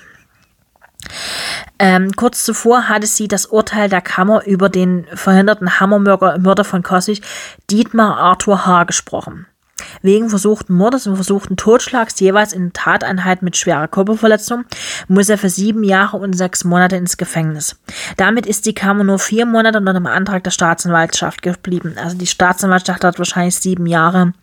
Ähm, 1.79 2.12
kurz 2.15 2.44
zuvor 2.44 2.89
hatte 2.89 3.08
sie 3.08 3.27
das 3.27 3.46
Urteil 3.46 3.89
der 3.89 4.01
Kammer 4.01 4.46
über 4.46 4.70
den 4.70 5.06
verhinderten 5.13 5.79
Hammermörder 5.79 6.63
von 6.63 6.84
Kossig, 6.84 7.22
Dietmar 7.70 8.17
Arthur 8.17 8.65
H. 8.65 8.84
gesprochen. 8.86 9.48
Wegen 10.02 10.30
versuchten 10.30 10.74
Mordes 10.74 11.08
und 11.08 11.16
versuchten 11.16 11.58
Totschlags 11.58 12.20
jeweils 12.20 12.54
in 12.54 12.74
Tateinheit 12.74 13.42
mit 13.42 13.58
schwerer 13.58 13.88
Körperverletzung 13.88 14.66
muss 15.08 15.30
er 15.30 15.38
für 15.38 15.50
sieben 15.50 15.84
Jahre 15.84 16.18
und 16.18 16.34
sechs 16.34 16.64
Monate 16.64 16.96
ins 16.96 17.18
Gefängnis. 17.18 17.78
Damit 18.18 18.46
ist 18.46 18.66
die 18.66 18.74
Kammer 18.74 19.04
nur 19.04 19.20
vier 19.20 19.46
Monate 19.46 19.78
unter 19.78 19.94
dem 19.94 20.08
Antrag 20.08 20.44
der 20.44 20.52
Staatsanwaltschaft 20.52 21.42
geblieben. 21.42 21.96
Also 22.02 22.18
die 22.18 22.28
Staatsanwaltschaft 22.28 23.04
hat 23.04 23.18
wahrscheinlich 23.18 23.56
sieben 23.56 23.86
Jahre 23.86 24.34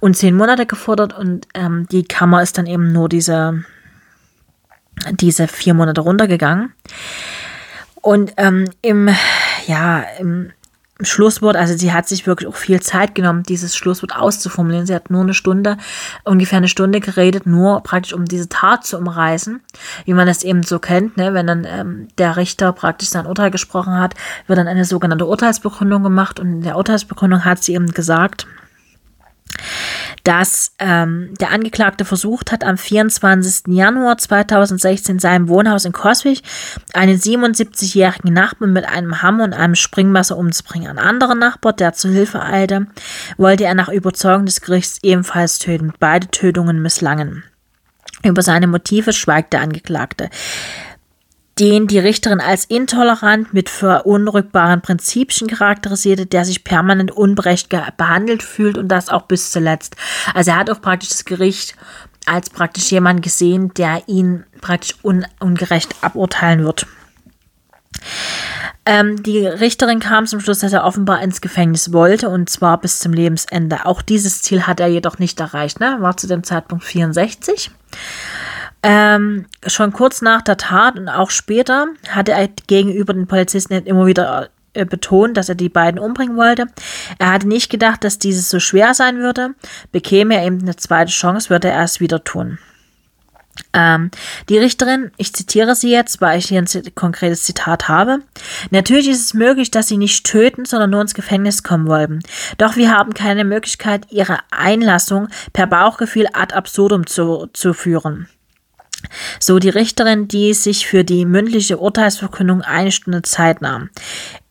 und 0.00 0.16
zehn 0.16 0.36
Monate 0.36 0.66
gefordert 0.66 1.16
und 1.16 1.46
ähm, 1.54 1.86
die 1.90 2.04
Kammer 2.04 2.42
ist 2.42 2.58
dann 2.58 2.66
eben 2.66 2.92
nur 2.92 3.08
diese, 3.08 3.64
diese 5.10 5.48
vier 5.48 5.74
Monate 5.74 6.00
runtergegangen. 6.00 6.72
Und 8.02 8.32
ähm, 8.38 8.70
im, 8.80 9.10
ja, 9.66 10.02
im 10.18 10.52
Schlusswort, 11.02 11.56
also 11.56 11.76
sie 11.76 11.92
hat 11.92 12.08
sich 12.08 12.26
wirklich 12.26 12.48
auch 12.48 12.56
viel 12.56 12.80
Zeit 12.80 13.14
genommen, 13.14 13.42
dieses 13.42 13.76
Schlusswort 13.76 14.16
auszuformulieren. 14.16 14.86
Sie 14.86 14.94
hat 14.94 15.10
nur 15.10 15.22
eine 15.22 15.34
Stunde, 15.34 15.76
ungefähr 16.24 16.58
eine 16.58 16.68
Stunde 16.68 17.00
geredet, 17.00 17.46
nur 17.46 17.82
praktisch 17.82 18.12
um 18.12 18.24
diese 18.24 18.48
Tat 18.48 18.84
zu 18.84 18.98
umreißen, 18.98 19.60
wie 20.04 20.14
man 20.14 20.26
das 20.26 20.42
eben 20.42 20.62
so 20.62 20.78
kennt, 20.78 21.16
ne? 21.16 21.34
wenn 21.34 21.46
dann 21.46 21.66
ähm, 21.68 22.08
der 22.18 22.36
Richter 22.36 22.72
praktisch 22.72 23.08
sein 23.08 23.26
Urteil 23.26 23.50
gesprochen 23.50 23.98
hat, 23.98 24.14
wird 24.46 24.58
dann 24.58 24.68
eine 24.68 24.84
sogenannte 24.84 25.26
Urteilsbegründung 25.26 26.02
gemacht 26.02 26.40
und 26.40 26.52
in 26.52 26.62
der 26.62 26.76
Urteilsbegründung 26.76 27.44
hat 27.44 27.62
sie 27.62 27.74
eben 27.74 27.92
gesagt, 27.92 28.46
dass 30.24 30.72
ähm, 30.78 31.34
der 31.40 31.50
Angeklagte 31.50 32.04
versucht 32.04 32.52
hat, 32.52 32.64
am 32.64 32.76
24. 32.76 33.74
Januar 33.74 34.18
2016 34.18 35.16
in 35.16 35.18
seinem 35.18 35.48
Wohnhaus 35.48 35.84
in 35.84 35.92
Coswig 35.92 36.42
einen 36.92 37.18
77-jährigen 37.18 38.32
Nachbarn 38.32 38.72
mit 38.72 38.86
einem 38.86 39.22
Hammer 39.22 39.44
und 39.44 39.54
einem 39.54 39.74
Springmesser 39.74 40.36
umzubringen. 40.36 40.88
Ein 40.88 40.98
anderer 40.98 41.34
Nachbar, 41.34 41.72
der 41.72 41.92
zu 41.92 42.08
Hilfe 42.08 42.42
eilte, 42.42 42.86
wollte 43.36 43.64
er 43.64 43.74
nach 43.74 43.88
Überzeugung 43.88 44.46
des 44.46 44.60
Gerichts 44.60 44.98
ebenfalls 45.02 45.58
töten. 45.58 45.92
Beide 45.98 46.28
Tötungen 46.28 46.82
misslangen. 46.82 47.44
Über 48.22 48.42
seine 48.42 48.66
Motive 48.66 49.12
schweigt 49.12 49.52
der 49.54 49.62
Angeklagte 49.62 50.28
den 51.60 51.86
die 51.86 51.98
Richterin 51.98 52.40
als 52.40 52.64
intolerant 52.64 53.52
mit 53.52 53.68
verunrückbaren 53.68 54.80
Prinzipien 54.80 55.46
charakterisierte, 55.46 56.24
der 56.24 56.46
sich 56.46 56.64
permanent 56.64 57.10
unberecht 57.10 57.68
behandelt 57.98 58.42
fühlt 58.42 58.78
und 58.78 58.88
das 58.88 59.10
auch 59.10 59.22
bis 59.22 59.50
zuletzt. 59.50 59.94
Also 60.34 60.52
er 60.52 60.56
hat 60.56 60.70
auch 60.70 60.80
praktisch 60.80 61.10
das 61.10 61.26
Gericht 61.26 61.76
als 62.24 62.48
praktisch 62.48 62.90
jemand 62.90 63.22
gesehen, 63.22 63.74
der 63.74 64.02
ihn 64.06 64.44
praktisch 64.60 64.96
un 65.02 65.26
ungerecht 65.38 65.94
aburteilen 66.00 66.64
wird. 66.64 66.86
Ähm, 68.86 69.22
die 69.22 69.46
Richterin 69.46 70.00
kam 70.00 70.26
zum 70.26 70.40
Schluss, 70.40 70.60
dass 70.60 70.72
er 70.72 70.84
offenbar 70.84 71.22
ins 71.22 71.42
Gefängnis 71.42 71.92
wollte 71.92 72.30
und 72.30 72.48
zwar 72.48 72.80
bis 72.80 72.98
zum 72.98 73.12
Lebensende. 73.12 73.84
Auch 73.84 74.00
dieses 74.00 74.40
Ziel 74.40 74.66
hat 74.66 74.80
er 74.80 74.86
jedoch 74.86 75.18
nicht 75.18 75.38
erreicht. 75.40 75.80
Ne? 75.80 75.98
War 76.00 76.16
zu 76.16 76.26
dem 76.26 76.42
Zeitpunkt 76.42 76.84
64. 76.84 77.70
Ähm, 78.82 79.46
schon 79.66 79.92
kurz 79.92 80.22
nach 80.22 80.42
der 80.42 80.56
Tat 80.56 80.98
und 80.98 81.08
auch 81.08 81.30
später 81.30 81.88
hatte 82.08 82.32
er 82.32 82.48
gegenüber 82.66 83.12
den 83.12 83.26
Polizisten 83.26 83.74
immer 83.74 84.06
wieder 84.06 84.48
äh, 84.72 84.86
betont, 84.86 85.36
dass 85.36 85.48
er 85.48 85.54
die 85.54 85.68
beiden 85.68 86.00
umbringen 86.00 86.36
wollte. 86.36 86.66
Er 87.18 87.32
hatte 87.32 87.48
nicht 87.48 87.70
gedacht, 87.70 88.04
dass 88.04 88.18
dieses 88.18 88.48
so 88.48 88.60
schwer 88.60 88.94
sein 88.94 89.18
würde. 89.18 89.50
Bekäme 89.92 90.36
er 90.36 90.46
eben 90.46 90.60
eine 90.60 90.76
zweite 90.76 91.10
Chance, 91.10 91.50
würde 91.50 91.68
er 91.68 91.82
es 91.82 92.00
wieder 92.00 92.24
tun. 92.24 92.58
Ähm, 93.72 94.10
die 94.48 94.58
Richterin, 94.58 95.10
ich 95.16 95.34
zitiere 95.34 95.74
sie 95.74 95.90
jetzt, 95.90 96.20
weil 96.20 96.38
ich 96.38 96.46
hier 96.46 96.62
ein 96.62 96.94
konkretes 96.94 97.42
Zitat 97.42 97.88
habe. 97.88 98.20
Natürlich 98.70 99.08
ist 99.08 99.20
es 99.20 99.34
möglich, 99.34 99.70
dass 99.70 99.88
sie 99.88 99.96
nicht 99.96 100.24
töten, 100.24 100.64
sondern 100.64 100.90
nur 100.90 101.02
ins 101.02 101.14
Gefängnis 101.14 101.62
kommen 101.62 101.86
wollten. 101.86 102.20
Doch 102.58 102.76
wir 102.76 102.90
haben 102.90 103.12
keine 103.12 103.44
Möglichkeit, 103.44 104.06
ihre 104.10 104.38
Einlassung 104.50 105.28
per 105.52 105.66
Bauchgefühl 105.66 106.26
ad 106.32 106.54
absurdum 106.54 107.06
zu, 107.06 107.48
zu 107.52 107.74
führen. 107.74 108.28
So 109.38 109.58
die 109.58 109.68
Richterin, 109.68 110.28
die 110.28 110.54
sich 110.54 110.86
für 110.86 111.04
die 111.04 111.24
mündliche 111.24 111.78
Urteilsverkündung 111.78 112.62
eine 112.62 112.92
Stunde 112.92 113.22
Zeit 113.22 113.62
nahm. 113.62 113.90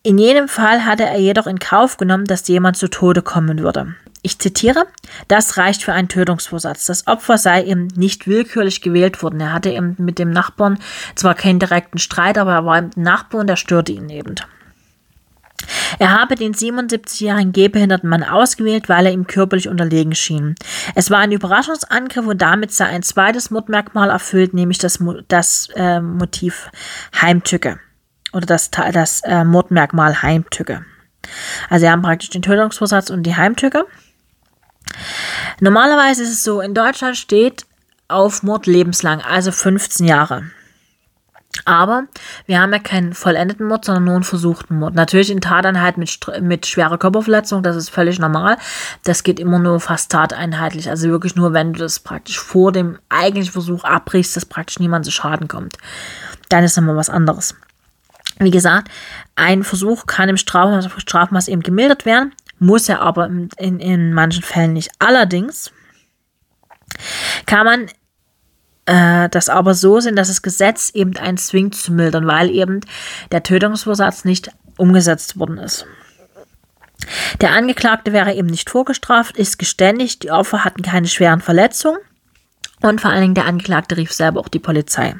In 0.03 0.17
jedem 0.17 0.47
Fall 0.47 0.85
hatte 0.85 1.03
er 1.03 1.19
jedoch 1.19 1.47
in 1.47 1.59
Kauf 1.59 1.97
genommen, 1.97 2.25
dass 2.25 2.47
jemand 2.47 2.77
zu 2.77 2.87
Tode 2.87 3.21
kommen 3.21 3.59
würde. 3.59 3.95
Ich 4.21 4.37
zitiere, 4.39 4.85
das 5.29 5.57
reicht 5.57 5.83
für 5.83 5.93
einen 5.93 6.09
Tötungsvorsatz. 6.09 6.85
Das 6.85 7.07
Opfer 7.07 7.37
sei 7.37 7.63
eben 7.63 7.87
nicht 7.95 8.27
willkürlich 8.27 8.81
gewählt 8.81 9.23
worden. 9.23 9.39
Er 9.39 9.53
hatte 9.53 9.69
eben 9.69 9.95
mit 9.97 10.19
dem 10.19 10.31
Nachbarn 10.31 10.79
zwar 11.15 11.35
keinen 11.35 11.59
direkten 11.59 11.99
Streit, 11.99 12.37
aber 12.37 12.53
er 12.53 12.65
war 12.65 12.77
eben 12.77 12.89
Nachbar 12.95 13.41
und 13.41 13.49
er 13.49 13.55
störte 13.55 13.93
ihn 13.93 14.09
eben. 14.09 14.35
Er 15.99 16.19
habe 16.19 16.35
den 16.35 16.53
77-jährigen 16.53 17.51
gehbehinderten 17.51 18.09
Mann 18.09 18.23
ausgewählt, 18.23 18.89
weil 18.89 19.05
er 19.05 19.11
ihm 19.11 19.27
körperlich 19.27 19.67
unterlegen 19.67 20.15
schien. 20.15 20.55
Es 20.95 21.11
war 21.11 21.19
ein 21.19 21.31
Überraschungsangriff 21.31 22.25
und 22.25 22.41
damit 22.41 22.71
sei 22.71 22.85
ein 22.85 23.03
zweites 23.03 23.51
Mordmerkmal 23.51 24.09
erfüllt, 24.09 24.53
nämlich 24.53 24.77
das, 24.77 24.99
das 25.27 25.69
äh, 25.75 25.99
Motiv 26.01 26.69
Heimtücke 27.21 27.79
oder 28.33 28.45
das, 28.45 28.71
das 28.71 29.21
äh, 29.21 29.43
Mordmerkmal 29.43 30.21
Heimtücke. 30.21 30.85
Also 31.69 31.85
sie 31.85 31.91
haben 31.91 32.01
praktisch 32.01 32.29
den 32.29 32.41
Tötungsvorsatz 32.41 33.09
und 33.09 33.23
die 33.23 33.35
Heimtücke. 33.35 33.85
Normalerweise 35.59 36.23
ist 36.23 36.31
es 36.31 36.43
so, 36.43 36.61
in 36.61 36.73
Deutschland 36.73 37.17
steht 37.17 37.65
auf 38.07 38.43
Mord 38.43 38.65
lebenslang, 38.65 39.21
also 39.21 39.51
15 39.51 40.05
Jahre. 40.05 40.45
Aber 41.65 42.05
wir 42.45 42.59
haben 42.59 42.71
ja 42.71 42.79
keinen 42.79 43.13
vollendeten 43.13 43.67
Mord, 43.67 43.85
sondern 43.85 44.05
nur 44.05 44.15
einen 44.15 44.23
versuchten 44.23 44.79
Mord. 44.79 44.95
Natürlich 44.95 45.29
in 45.29 45.41
Tateinheit 45.41 45.97
mit, 45.97 46.19
mit 46.41 46.65
schwerer 46.65 46.97
Körperverletzung, 46.97 47.63
das 47.63 47.75
ist 47.75 47.89
völlig 47.89 48.19
normal. 48.19 48.57
Das 49.03 49.23
geht 49.23 49.39
immer 49.39 49.59
nur 49.59 49.79
fast 49.79 50.11
tateinheitlich. 50.11 50.89
Also 50.89 51.09
wirklich 51.09 51.35
nur, 51.35 51.53
wenn 51.53 51.73
du 51.73 51.79
das 51.79 51.99
praktisch 51.99 52.39
vor 52.39 52.71
dem 52.71 52.97
eigentlichen 53.09 53.51
Versuch 53.51 53.83
abbrichst, 53.83 54.35
dass 54.35 54.45
praktisch 54.45 54.79
niemand 54.79 55.05
zu 55.05 55.11
Schaden 55.11 55.47
kommt. 55.47 55.77
Dann 56.49 56.63
ist 56.63 56.77
nochmal 56.77 56.95
was 56.95 57.09
anderes. 57.09 57.55
Wie 58.39 58.51
gesagt, 58.51 58.89
ein 59.35 59.63
Versuch 59.63 60.05
kann 60.05 60.29
im 60.29 60.37
Strafmaß, 60.37 60.89
Strafmaß 60.97 61.49
eben 61.49 61.61
gemildert 61.61 62.05
werden, 62.05 62.33
muss 62.57 62.87
er 62.87 63.01
aber 63.01 63.25
in, 63.25 63.79
in 63.79 64.13
manchen 64.13 64.43
Fällen 64.43 64.73
nicht. 64.73 64.91
Allerdings 64.99 65.71
kann 67.45 67.65
man 67.65 67.87
äh, 68.89 69.29
das 69.29 69.49
aber 69.49 69.75
so 69.75 69.99
sind, 69.99 70.15
dass 70.15 70.29
das 70.29 70.41
Gesetz 70.41 70.89
eben 70.93 71.15
einen 71.17 71.37
zwingt 71.37 71.75
zu 71.75 71.93
mildern, 71.93 72.25
weil 72.25 72.49
eben 72.49 72.81
der 73.31 73.43
Tötungsvorsatz 73.43 74.25
nicht 74.25 74.51
umgesetzt 74.77 75.37
worden 75.37 75.59
ist. 75.59 75.85
Der 77.39 77.51
Angeklagte 77.51 78.11
wäre 78.11 78.33
eben 78.33 78.47
nicht 78.47 78.69
vorgestraft, 78.69 79.37
ist 79.37 79.59
geständigt, 79.59 80.23
die 80.23 80.31
Opfer 80.31 80.65
hatten 80.65 80.81
keine 80.81 81.07
schweren 81.07 81.39
Verletzungen 81.39 81.99
und 82.81 82.99
vor 82.99 83.11
allen 83.11 83.21
Dingen 83.21 83.35
der 83.35 83.45
Angeklagte 83.45 83.95
rief 83.95 84.11
selber 84.11 84.39
auch 84.39 84.49
die 84.49 84.59
Polizei. 84.59 85.15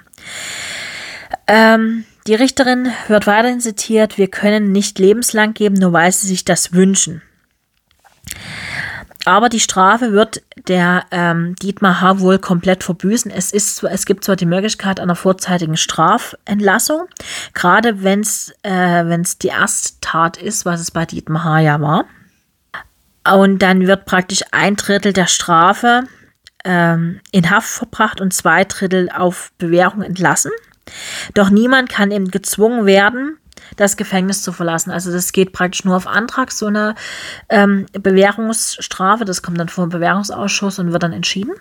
Ähm, 1.48 2.06
die 2.28 2.36
Richterin 2.36 2.92
wird 3.08 3.28
weiterhin 3.28 3.62
zitiert, 3.62 4.18
wir 4.18 4.30
können 4.30 4.72
nicht 4.72 5.00
lebenslang 5.00 5.54
geben, 5.54 5.76
nur 5.76 5.94
weil 5.94 6.12
sie 6.12 6.28
sich 6.28 6.44
das 6.44 6.74
wünschen. 6.74 7.22
Aber 9.30 9.48
die 9.48 9.60
Strafe 9.60 10.12
wird 10.12 10.42
der 10.68 11.06
ähm, 11.12 11.54
Dietmar 11.62 12.02
H. 12.02 12.20
wohl 12.20 12.40
komplett 12.40 12.84
verbüßen. 12.84 13.30
Es, 13.30 13.54
ist, 13.54 13.84
es 13.84 14.08
gibt 14.08 14.24
zwar 14.24 14.36
die 14.36 14.48
Möglichkeit 14.48 15.00
einer 15.00 15.16
vorzeitigen 15.16 15.78
Strafentlassung, 15.78 17.04
gerade 17.54 18.02
wenn 18.02 18.22
es 18.22 18.52
äh, 18.64 19.24
die 19.44 19.50
Ersttat 19.50 20.38
ist, 20.38 20.66
was 20.66 20.82
es 20.82 20.90
bei 20.90 21.06
Dietmar 21.06 21.44
H. 21.44 21.60
ja 21.60 21.80
war. 21.80 22.06
Und 23.32 23.60
dann 23.60 23.86
wird 23.86 24.06
praktisch 24.06 24.42
ein 24.50 24.76
Drittel 24.78 25.14
der 25.14 25.28
Strafe 25.28 26.06
ähm, 26.66 27.20
in 27.32 27.52
Haft 27.52 27.70
verbracht 27.70 28.22
und 28.22 28.34
zwei 28.34 28.64
Drittel 28.64 29.12
auf 29.16 29.52
Bewährung 29.60 30.02
entlassen. 30.02 30.52
Doch 31.36 31.52
niemand 31.52 31.90
kann 31.90 32.10
eben 32.10 32.32
gezwungen 32.32 32.88
werden, 32.88 33.38
das 33.76 33.98
Gefängnis 33.98 34.42
zu 34.42 34.52
verlassen. 34.52 34.92
Also 34.92 35.12
das 35.12 35.32
geht 35.32 35.54
praktisch 35.54 35.86
nur 35.86 35.96
auf 35.96 36.08
Antrag, 36.08 36.52
so 36.52 36.68
eine 36.68 36.96
ähm, 37.50 37.86
Bewährungsstrafe. 37.94 39.26
Das 39.26 39.42
kommt 39.42 39.60
dann 39.60 39.70
vor 39.70 39.86
dem 39.86 39.92
Bewährungsausschuss 39.92 40.80
und 40.80 40.92
wird 40.92 41.04
dann 41.04 41.14
entschieden. 41.14 41.54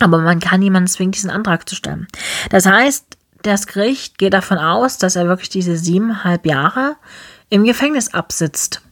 Aber 0.00 0.18
man 0.18 0.40
kann 0.40 0.60
niemanden 0.60 0.88
zwingen, 0.88 1.12
diesen 1.12 1.30
Antrag 1.30 1.68
zu 1.68 1.74
stellen. 1.74 2.06
Das 2.50 2.66
heißt, 2.66 3.16
das 3.42 3.66
Gericht 3.66 4.18
geht 4.18 4.32
davon 4.32 4.58
aus, 4.58 4.98
dass 4.98 5.16
er 5.16 5.26
wirklich 5.26 5.48
diese 5.48 5.76
siebeneinhalb 5.76 6.46
Jahre 6.46 6.96
im 7.50 7.64
Gefängnis 7.64 8.12
absitzt. 8.14 8.82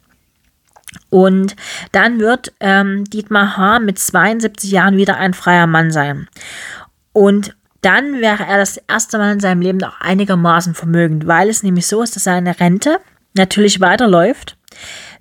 Und 1.11 1.57
dann 1.93 2.21
wird 2.21 2.53
ähm, 2.61 3.05
Dietmar 3.05 3.57
H. 3.57 3.81
mit 3.81 3.99
72 3.99 4.71
Jahren 4.71 4.97
wieder 4.97 5.17
ein 5.17 5.35
freier 5.35 5.67
Mann 5.67 5.91
sein. 5.91 6.29
Und 7.13 7.56
dann 7.87 8.21
wäre 8.21 8.45
er 8.45 8.59
das 8.59 8.79
erste 8.89 9.17
Mal 9.17 9.35
in 9.35 9.41
seinem 9.41 9.61
Leben 9.61 9.83
auch 9.85 10.01
einigermaßen 10.01 10.75
vermögend, 10.75 11.29
weil 11.29 11.49
es 11.49 11.63
nämlich 11.63 11.87
so 11.87 12.03
ist, 12.03 12.17
dass 12.17 12.25
seine 12.25 12.59
Rente 12.59 12.99
natürlich 13.33 13.81
weiterläuft 13.81 14.57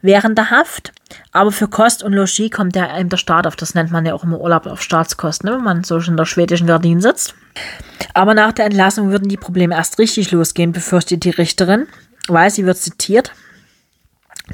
während 0.01 0.35
der 0.39 0.49
Haft, 0.49 0.91
aber 1.31 1.51
für 1.51 1.67
Kost 1.67 2.01
und 2.01 2.13
Logis 2.13 2.49
kommt 2.49 2.75
ja 2.75 2.97
eben 2.97 3.09
der 3.09 3.17
Staat 3.17 3.45
auf. 3.45 3.55
Das 3.55 3.75
nennt 3.75 3.91
man 3.91 4.03
ja 4.05 4.15
auch 4.15 4.23
immer 4.23 4.41
Urlaub 4.41 4.65
auf 4.65 4.81
Staatskosten, 4.81 5.47
ne, 5.47 5.57
wenn 5.57 5.63
man 5.63 5.83
so 5.83 5.99
in 5.99 6.17
der 6.17 6.25
schwedischen 6.25 6.65
Gardin 6.65 7.01
sitzt. 7.01 7.35
Aber 8.15 8.33
nach 8.33 8.51
der 8.51 8.65
Entlassung 8.65 9.11
würden 9.11 9.29
die 9.29 9.37
Probleme 9.37 9.75
erst 9.75 9.99
richtig 9.99 10.31
losgehen, 10.31 10.71
befürchtet 10.71 11.23
die 11.23 11.29
Richterin, 11.29 11.85
weil 12.27 12.49
sie 12.49 12.65
wird 12.65 12.77
zitiert. 12.77 13.31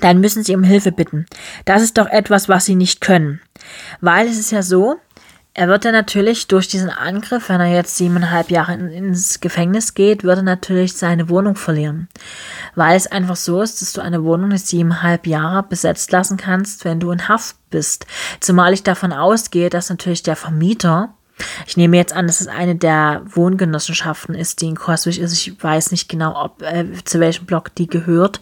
dann 0.02 0.20
müssen 0.20 0.44
sie 0.44 0.56
um 0.56 0.64
Hilfe 0.64 0.92
bitten. 0.92 1.28
Das 1.64 1.82
ist 1.82 1.98
doch 1.98 2.08
etwas, 2.08 2.50
was 2.50 2.66
sie 2.66 2.76
nicht 2.76 3.00
können. 3.00 3.42
Weil 4.02 4.28
es 4.28 4.38
ist 4.38 4.52
ja 4.52 4.64
so, 4.64 4.98
er 5.54 5.68
wird 5.68 5.84
ja 5.84 5.92
natürlich 5.92 6.48
durch 6.48 6.70
diesen 6.70 6.90
Angriff, 6.90 7.50
wenn 7.50 7.60
er 7.60 7.74
jetzt 7.74 7.98
siebeneinhalb 7.98 8.52
Jahre 8.52 8.74
in, 8.74 8.88
ins 8.90 9.42
Gefängnis 9.42 9.94
geht, 9.94 10.24
wird 10.24 10.38
er 10.38 10.44
natürlich 10.44 10.94
seine 10.94 11.28
Wohnung 11.28 11.56
verlieren. 11.56 12.08
Weil 12.76 12.96
es 12.96 13.08
einfach 13.08 13.36
so 13.36 13.62
ist, 13.62 13.82
dass 13.82 13.92
du 13.92 14.02
eine 14.02 14.24
Wohnung 14.24 14.50
nicht 14.50 14.66
siebeneinhalb 14.66 15.28
Jahre 15.28 15.64
besetzt 15.64 16.12
lassen 16.12 16.38
kannst, 16.38 16.86
wenn 16.86 17.02
du 17.02 17.12
in 17.12 17.28
Haft 17.28 17.58
bist. 17.70 18.06
Zumal 18.40 18.74
ich 18.74 18.84
davon 18.84 19.12
ausgehe, 19.12 19.70
dass 19.70 19.90
natürlich 19.90 20.24
der 20.24 20.38
Vermieter, 20.38 21.14
ich 21.68 21.76
nehme 21.76 21.98
jetzt 21.98 22.14
an, 22.14 22.28
dass 22.28 22.40
es 22.40 22.48
eine 22.48 22.76
der 22.76 23.24
Wohngenossenschaften 23.26 24.36
ist, 24.36 24.62
die 24.62 24.68
in 24.68 24.76
Coswig 24.76 25.20
ist. 25.20 25.34
Ich 25.34 25.62
weiß 25.62 25.92
nicht 25.92 26.08
genau, 26.08 26.42
ob 26.42 26.62
äh, 26.62 26.86
zu 27.04 27.20
welchem 27.20 27.46
Block 27.46 27.76
die 27.76 27.88
gehört. 27.88 28.40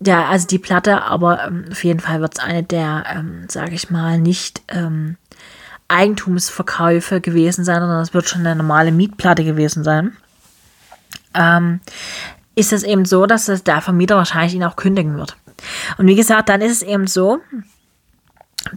Ja, 0.00 0.28
also 0.28 0.46
die 0.46 0.60
Platte, 0.60 1.02
aber 1.02 1.44
ähm, 1.44 1.64
auf 1.72 1.82
jeden 1.82 1.98
Fall 1.98 2.20
wird 2.20 2.38
es 2.38 2.44
eine 2.44 2.62
der, 2.62 3.04
ähm, 3.12 3.46
sage 3.48 3.74
ich 3.74 3.90
mal, 3.90 4.18
nicht 4.20 4.62
ähm, 4.68 5.16
Eigentumsverkäufe 5.88 7.20
gewesen 7.20 7.64
sein, 7.64 7.80
sondern 7.80 8.02
es 8.02 8.14
wird 8.14 8.28
schon 8.28 8.40
eine 8.40 8.56
normale 8.56 8.92
Mietplatte 8.92 9.44
gewesen 9.44 9.84
sein. 9.84 10.16
Ähm, 11.34 11.80
ist 12.54 12.72
es 12.72 12.82
eben 12.82 13.04
so, 13.04 13.26
dass 13.26 13.46
der 13.46 13.80
Vermieter 13.80 14.16
wahrscheinlich 14.16 14.54
ihn 14.54 14.64
auch 14.64 14.76
kündigen 14.76 15.16
wird. 15.16 15.36
Und 15.96 16.06
wie 16.06 16.14
gesagt, 16.14 16.48
dann 16.48 16.60
ist 16.60 16.72
es 16.72 16.82
eben 16.82 17.06
so, 17.06 17.38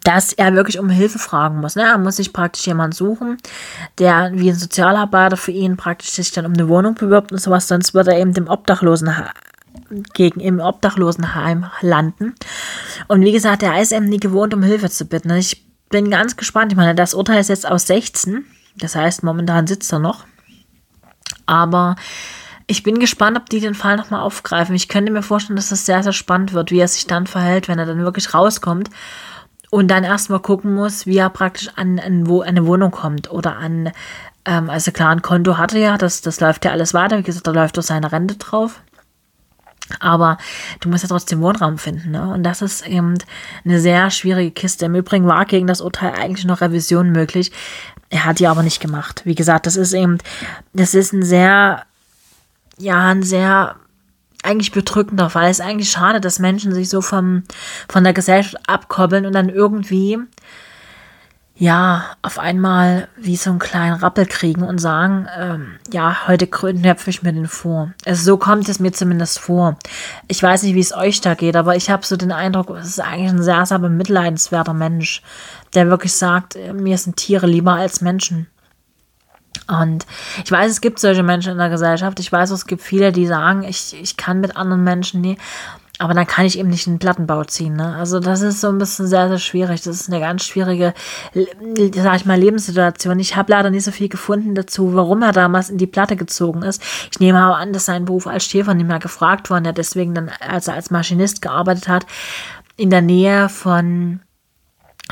dass 0.03 0.33
er 0.33 0.53
wirklich 0.53 0.79
um 0.79 0.89
Hilfe 0.89 1.19
fragen 1.19 1.59
muss. 1.59 1.75
Ne? 1.75 1.83
Er 1.83 1.97
muss 1.97 2.17
sich 2.17 2.33
praktisch 2.33 2.65
jemanden 2.67 2.95
suchen, 2.95 3.37
der 3.97 4.31
wie 4.33 4.49
ein 4.49 4.55
Sozialarbeiter 4.55 5.37
für 5.37 5.51
ihn 5.51 5.77
praktisch 5.77 6.11
sich 6.11 6.31
dann 6.31 6.45
um 6.45 6.53
eine 6.53 6.69
Wohnung 6.69 6.95
bewirbt 6.95 7.31
und 7.31 7.39
sowas, 7.39 7.67
sonst 7.67 7.93
wird 7.93 8.07
er 8.07 8.19
eben 8.19 8.33
dem 8.33 8.47
Obdachlosen 8.47 9.13
gegen 10.13 10.39
im 10.39 10.59
Obdachlosenheim 10.59 11.65
landen. 11.81 12.35
Und 13.07 13.21
wie 13.21 13.31
gesagt, 13.31 13.63
er 13.63 13.81
ist 13.81 13.91
eben 13.91 14.05
nie 14.05 14.19
gewohnt, 14.19 14.53
um 14.53 14.63
Hilfe 14.63 14.89
zu 14.89 15.05
bitten. 15.05 15.31
Ich 15.31 15.65
bin 15.91 16.09
ganz 16.09 16.35
gespannt. 16.35 16.71
Ich 16.71 16.77
meine, 16.77 16.95
das 16.95 17.13
Urteil 17.13 17.39
ist 17.39 17.49
jetzt 17.49 17.67
aus 17.67 17.87
16. 17.87 18.45
Das 18.77 18.95
heißt, 18.95 19.23
momentan 19.23 19.67
sitzt 19.67 19.91
er 19.93 19.99
noch. 19.99 20.25
Aber 21.45 21.95
ich 22.67 22.83
bin 22.83 22.99
gespannt, 22.99 23.37
ob 23.37 23.49
die 23.49 23.59
den 23.59 23.75
Fall 23.75 23.97
nochmal 23.97 24.21
aufgreifen. 24.21 24.73
Ich 24.73 24.87
könnte 24.87 25.11
mir 25.11 25.23
vorstellen, 25.23 25.57
dass 25.57 25.69
das 25.69 25.85
sehr, 25.85 26.01
sehr 26.03 26.13
spannend 26.13 26.53
wird, 26.53 26.71
wie 26.71 26.79
er 26.79 26.87
sich 26.87 27.05
dann 27.05 27.27
verhält, 27.27 27.67
wenn 27.67 27.79
er 27.79 27.85
dann 27.85 27.99
wirklich 27.99 28.33
rauskommt 28.33 28.89
und 29.69 29.89
dann 29.89 30.03
erstmal 30.03 30.39
gucken 30.39 30.73
muss, 30.73 31.05
wie 31.05 31.17
er 31.17 31.29
praktisch 31.29 31.69
an, 31.75 31.99
an 31.99 32.27
wo 32.27 32.41
eine 32.41 32.65
Wohnung 32.65 32.91
kommt 32.91 33.31
oder 33.31 33.57
an, 33.57 33.91
ähm, 34.45 34.69
also 34.69 34.91
klar, 34.91 35.09
ein 35.09 35.21
Konto 35.21 35.57
hatte 35.57 35.77
er 35.77 35.91
ja, 35.91 35.97
das, 35.97 36.21
das 36.21 36.39
läuft 36.39 36.65
ja 36.65 36.71
alles 36.71 36.93
weiter. 36.93 37.17
Wie 37.17 37.23
gesagt, 37.23 37.47
da 37.47 37.51
läuft 37.51 37.77
doch 37.77 37.83
seine 37.83 38.11
Rente 38.11 38.35
drauf. 38.35 38.81
Aber 39.99 40.37
du 40.79 40.89
musst 40.89 41.03
ja 41.03 41.09
trotzdem 41.09 41.41
Wohnraum 41.41 41.77
finden. 41.77 42.11
Ne? 42.11 42.33
Und 42.33 42.43
das 42.43 42.61
ist 42.61 42.87
eben 42.87 43.17
eine 43.65 43.79
sehr 43.79 44.09
schwierige 44.11 44.51
Kiste. 44.51 44.85
Im 44.85 44.95
Übrigen 44.95 45.27
war 45.27 45.45
gegen 45.45 45.67
das 45.67 45.81
Urteil 45.81 46.13
eigentlich 46.13 46.45
noch 46.45 46.61
Revision 46.61 47.11
möglich. 47.11 47.51
Er 48.09 48.25
hat 48.25 48.39
die 48.39 48.47
aber 48.47 48.63
nicht 48.63 48.81
gemacht. 48.81 49.21
Wie 49.25 49.35
gesagt, 49.35 49.65
das 49.65 49.75
ist 49.75 49.93
eben, 49.93 50.17
das 50.73 50.93
ist 50.93 51.13
ein 51.13 51.23
sehr, 51.23 51.83
ja, 52.77 53.05
ein 53.07 53.23
sehr 53.23 53.75
eigentlich 54.43 54.71
bedrückender 54.71 55.29
Fall. 55.29 55.49
Es 55.49 55.59
ist 55.59 55.65
eigentlich 55.65 55.91
schade, 55.91 56.19
dass 56.19 56.39
Menschen 56.39 56.73
sich 56.73 56.89
so 56.89 57.01
vom, 57.01 57.43
von 57.87 58.03
der 58.03 58.13
Gesellschaft 58.13 58.57
abkoppeln 58.67 59.25
und 59.25 59.33
dann 59.33 59.49
irgendwie 59.49 60.17
ja, 61.61 62.05
auf 62.23 62.39
einmal 62.39 63.07
wie 63.17 63.35
so 63.35 63.51
einen 63.51 63.59
kleinen 63.59 63.93
Rappel 63.93 64.25
kriegen 64.25 64.63
und 64.63 64.79
sagen, 64.79 65.27
ähm, 65.37 65.73
ja, 65.93 66.27
heute 66.27 66.47
knöpfe 66.47 67.11
ich 67.11 67.21
mir 67.21 67.33
den 67.33 67.47
vor. 67.47 67.93
Also 68.03 68.23
so 68.23 68.37
kommt 68.37 68.67
es 68.67 68.79
mir 68.79 68.91
zumindest 68.93 69.37
vor. 69.37 69.77
Ich 70.27 70.41
weiß 70.41 70.63
nicht, 70.63 70.73
wie 70.73 70.79
es 70.79 70.91
euch 70.91 71.21
da 71.21 71.35
geht, 71.35 71.55
aber 71.55 71.75
ich 71.75 71.91
habe 71.91 72.03
so 72.03 72.17
den 72.17 72.31
Eindruck, 72.31 72.71
es 72.71 72.87
ist 72.87 72.99
eigentlich 72.99 73.29
ein 73.29 73.43
sehr, 73.43 73.63
sehr 73.67 73.77
bemitleidenswerter 73.77 74.73
Mensch, 74.73 75.21
der 75.75 75.87
wirklich 75.87 76.13
sagt, 76.13 76.55
äh, 76.55 76.73
mir 76.73 76.97
sind 76.97 77.17
Tiere 77.17 77.45
lieber 77.45 77.73
als 77.73 78.01
Menschen. 78.01 78.47
Und 79.67 80.07
ich 80.43 80.51
weiß, 80.51 80.71
es 80.71 80.81
gibt 80.81 80.97
solche 80.97 81.21
Menschen 81.21 81.51
in 81.51 81.57
der 81.59 81.69
Gesellschaft. 81.69 82.19
Ich 82.19 82.31
weiß, 82.31 82.49
es 82.49 82.65
gibt 82.65 82.81
viele, 82.81 83.11
die 83.11 83.27
sagen, 83.27 83.61
ich, 83.61 83.95
ich 84.01 84.17
kann 84.17 84.41
mit 84.41 84.57
anderen 84.57 84.83
Menschen 84.83 85.21
nie. 85.21 85.37
Aber 86.01 86.15
dann 86.15 86.25
kann 86.25 86.47
ich 86.47 86.57
eben 86.57 86.69
nicht 86.69 86.87
einen 86.87 86.97
Plattenbau 86.97 87.43
ziehen. 87.43 87.75
Ne? 87.75 87.95
Also 87.95 88.19
das 88.19 88.41
ist 88.41 88.59
so 88.59 88.69
ein 88.69 88.79
bisschen 88.79 89.05
sehr, 89.05 89.27
sehr 89.27 89.37
schwierig. 89.37 89.83
Das 89.83 90.01
ist 90.01 90.09
eine 90.09 90.19
ganz 90.19 90.43
schwierige, 90.43 90.95
sag 91.93 92.15
ich 92.15 92.25
mal, 92.25 92.39
Lebenssituation. 92.39 93.19
Ich 93.19 93.35
habe 93.35 93.51
leider 93.51 93.69
nicht 93.69 93.83
so 93.83 93.91
viel 93.91 94.09
gefunden 94.09 94.55
dazu, 94.55 94.95
warum 94.95 95.21
er 95.21 95.31
damals 95.31 95.69
in 95.69 95.77
die 95.77 95.85
Platte 95.85 96.15
gezogen 96.15 96.63
ist. 96.63 96.81
Ich 97.11 97.19
nehme 97.19 97.39
aber 97.39 97.57
an, 97.57 97.71
dass 97.71 97.85
sein 97.85 98.05
Beruf 98.05 98.25
als 98.25 98.45
Schäfer 98.45 98.73
nicht 98.73 98.87
mehr 98.87 98.97
gefragt 98.97 99.51
worden, 99.51 99.65
er 99.65 99.73
deswegen 99.73 100.15
dann, 100.15 100.31
als 100.39 100.67
er 100.67 100.73
als 100.73 100.89
Maschinist 100.89 101.43
gearbeitet 101.43 101.87
hat, 101.87 102.07
in 102.77 102.89
der 102.89 103.03
Nähe 103.03 103.47
von 103.47 104.21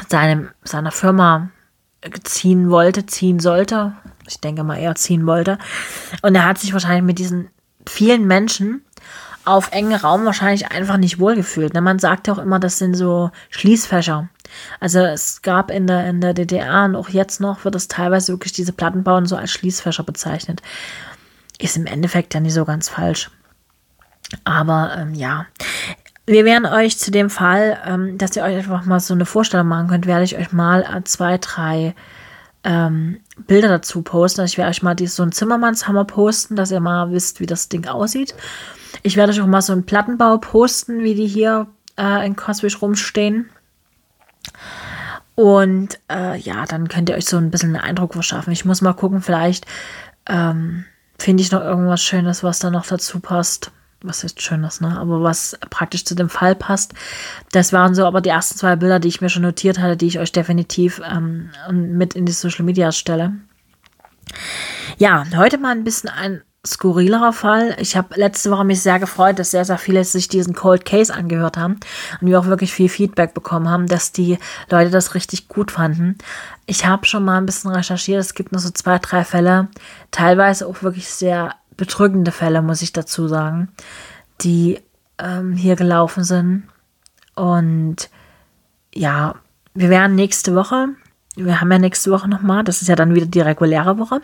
seinem, 0.08 0.50
seiner 0.64 0.92
Firma 0.92 1.52
ziehen 2.24 2.72
wollte, 2.72 3.06
ziehen 3.06 3.40
sollte. 3.40 3.94
Ich 4.28 4.40
denke 4.40 4.64
mal, 4.64 4.80
er 4.80 4.96
ziehen 4.96 5.28
wollte. 5.28 5.60
Und 6.24 6.34
er 6.34 6.46
hat 6.46 6.58
sich 6.58 6.74
wahrscheinlich 6.74 7.04
mit 7.04 7.20
diesen 7.20 7.50
vielen 7.86 8.26
Menschen 8.26 8.82
auf 9.50 9.72
engen 9.72 9.96
Raum 9.96 10.26
wahrscheinlich 10.26 10.72
einfach 10.72 10.98
nicht 10.98 11.20
wohlgefühlt. 11.20 11.74
Ne? 11.74 11.82
Man 11.82 12.00
sagt 12.00 12.28
ja 12.28 12.34
auch 12.34 12.38
immer, 12.38 12.60
das 12.60 12.78
sind 12.78 12.94
so 12.94 13.32
Schließfächer. 13.50 14.30
Also 14.80 15.00
es 15.00 15.42
gab 15.42 15.72
in 15.72 15.88
der, 15.88 16.08
in 16.08 16.22
der 16.22 16.34
DDR 16.34 16.86
und 16.86 16.96
auch 16.96 17.10
jetzt 17.10 17.42
noch 17.42 17.66
wird 17.66 17.76
es 17.76 17.88
teilweise 17.88 18.32
wirklich 18.34 18.54
diese 18.54 18.74
Plattenbauen 18.74 19.26
so 19.26 19.36
als 19.36 19.52
Schließfächer 19.52 20.04
bezeichnet. 20.04 20.62
Ist 21.60 21.78
im 21.78 21.86
Endeffekt 21.86 22.34
ja 22.34 22.40
nicht 22.40 22.54
so 22.54 22.66
ganz 22.66 22.90
falsch. 22.90 23.32
Aber 24.44 24.96
ähm, 24.98 25.14
ja, 25.14 25.46
wir 26.28 26.46
werden 26.46 26.68
euch 26.68 27.00
zu 27.00 27.10
dem 27.10 27.32
Fall, 27.32 27.80
ähm, 27.86 28.18
dass 28.18 28.36
ihr 28.36 28.44
euch 28.44 28.58
einfach 28.58 28.86
mal 28.86 29.00
so 29.00 29.16
eine 29.16 29.26
Vorstellung 29.26 29.68
machen 29.68 29.88
könnt, 29.88 30.06
werde 30.06 30.24
ich 30.24 30.38
euch 30.38 30.52
mal 30.52 30.84
äh, 30.84 31.04
zwei, 31.04 31.40
drei 31.40 31.96
ähm, 32.64 33.20
Bilder 33.48 33.70
dazu 33.70 34.02
posten. 34.02 34.46
Ich 34.46 34.58
werde 34.58 34.70
euch 34.70 34.84
mal 34.84 34.96
so 35.08 35.24
einen 35.24 35.32
Zimmermannshammer 35.32 36.06
posten, 36.06 36.56
dass 36.56 36.72
ihr 36.72 36.80
mal 36.80 37.12
wisst, 37.12 37.40
wie 37.40 37.46
das 37.46 37.70
Ding 37.70 37.88
aussieht. 37.88 38.36
Ich 39.04 39.16
werde 39.16 39.32
euch 39.32 39.42
auch 39.42 39.48
mal 39.48 39.62
so 39.62 39.74
einen 39.74 39.86
Plattenbau 39.86 40.38
posten, 40.38 41.04
wie 41.04 41.16
die 41.16 41.28
hier 41.28 41.68
äh, 41.98 42.26
in 42.26 42.36
Coswig 42.36 42.82
rumstehen. 42.82 43.50
Und 45.36 46.00
äh, 46.12 46.38
ja, 46.38 46.66
dann 46.66 46.90
könnt 46.90 47.10
ihr 47.10 47.16
euch 47.16 47.26
so 47.26 47.38
ein 47.38 47.50
bisschen 47.50 47.76
einen 47.76 47.84
Eindruck 47.84 48.14
verschaffen. 48.14 48.52
Ich 48.52 48.66
muss 48.66 48.82
mal 48.82 48.94
gucken, 48.94 49.22
vielleicht 49.22 49.66
ähm, 50.28 50.84
finde 51.18 51.44
ich 51.44 51.52
noch 51.52 51.62
irgendwas 51.62 52.02
Schönes, 52.02 52.44
was 52.44 52.60
da 52.60 52.70
noch 52.70 52.86
dazu 52.86 53.20
passt. 53.20 53.72
Was 54.02 54.24
ist 54.24 54.42
Schönes, 54.42 54.80
ne? 54.80 54.98
Aber 54.98 55.24
was 55.24 55.58
praktisch 55.70 56.06
zu 56.06 56.16
dem 56.16 56.30
Fall 56.30 56.56
passt. 56.56 56.94
Das 57.52 57.74
waren 57.74 57.94
so 57.94 58.06
aber 58.06 58.22
die 58.22 58.30
ersten 58.30 58.58
zwei 58.58 58.76
Bilder, 58.76 59.00
die 59.00 59.10
ich 59.10 59.20
mir 59.20 59.30
schon 59.30 59.44
notiert 59.44 59.80
hatte, 59.80 59.98
die 59.98 60.08
ich 60.08 60.20
euch 60.20 60.32
definitiv 60.32 61.02
ähm, 61.10 61.50
mit 61.70 62.14
in 62.14 62.26
die 62.26 62.32
Social 62.32 62.64
Media 62.64 62.92
stelle. 62.92 63.34
Ja, 64.98 65.26
heute 65.36 65.58
mal 65.58 65.72
ein 65.72 65.84
bisschen 65.84 66.10
ein 66.10 66.42
skurrilerer 66.66 67.34
Fall. 67.34 67.76
Ich 67.80 67.96
habe 67.96 68.16
letzte 68.16 68.52
Woche 68.52 68.66
mich 68.66 68.82
sehr 68.82 69.00
gefreut, 69.00 69.40
dass 69.40 69.52
sehr, 69.52 69.64
sehr 69.64 69.78
viele 69.78 70.04
sich 70.04 70.28
diesen 70.28 70.54
Cold 70.54 70.86
Case 70.86 71.14
angehört 71.14 71.58
haben 71.58 71.80
und 72.20 72.28
wir 72.28 72.40
auch 72.40 72.48
wirklich 72.48 72.74
viel 72.74 72.90
Feedback 72.90 73.34
bekommen 73.34 73.70
haben, 73.70 73.88
dass 73.88 74.12
die 74.12 74.38
Leute 74.70 74.92
das 74.92 75.16
richtig 75.16 75.48
gut 75.48 75.72
fanden. 75.72 76.18
Ich 76.66 76.86
habe 76.86 77.06
schon 77.06 77.24
mal 77.24 77.38
ein 77.38 77.46
bisschen 77.46 77.72
recherchiert. 77.72 78.20
Es 78.20 78.34
gibt 78.34 78.52
nur 78.52 78.60
so 78.60 78.70
zwei, 78.72 79.00
drei 79.00 79.24
Fälle, 79.24 79.70
teilweise 80.12 80.68
auch 80.68 80.84
wirklich 80.84 81.10
sehr 81.10 81.56
bedrückende 81.80 82.32
Fälle, 82.32 82.62
muss 82.62 82.82
ich 82.82 82.94
dazu 82.94 83.28
sagen, 83.28 83.70
die 84.42 84.80
ähm, 85.18 85.54
hier 85.54 85.76
gelaufen 85.76 86.24
sind. 86.24 86.64
Und 87.36 88.10
ja, 88.94 89.36
wir 89.74 89.90
werden 89.90 90.16
nächste 90.16 90.56
Woche, 90.56 90.90
wir 91.36 91.62
haben 91.62 91.72
ja 91.72 91.80
nächste 91.80 92.12
Woche 92.12 92.28
nochmal, 92.28 92.64
das 92.64 92.82
ist 92.82 92.88
ja 92.88 92.96
dann 92.96 93.16
wieder 93.16 93.26
die 93.26 93.42
reguläre 93.42 93.98
Woche 93.98 94.22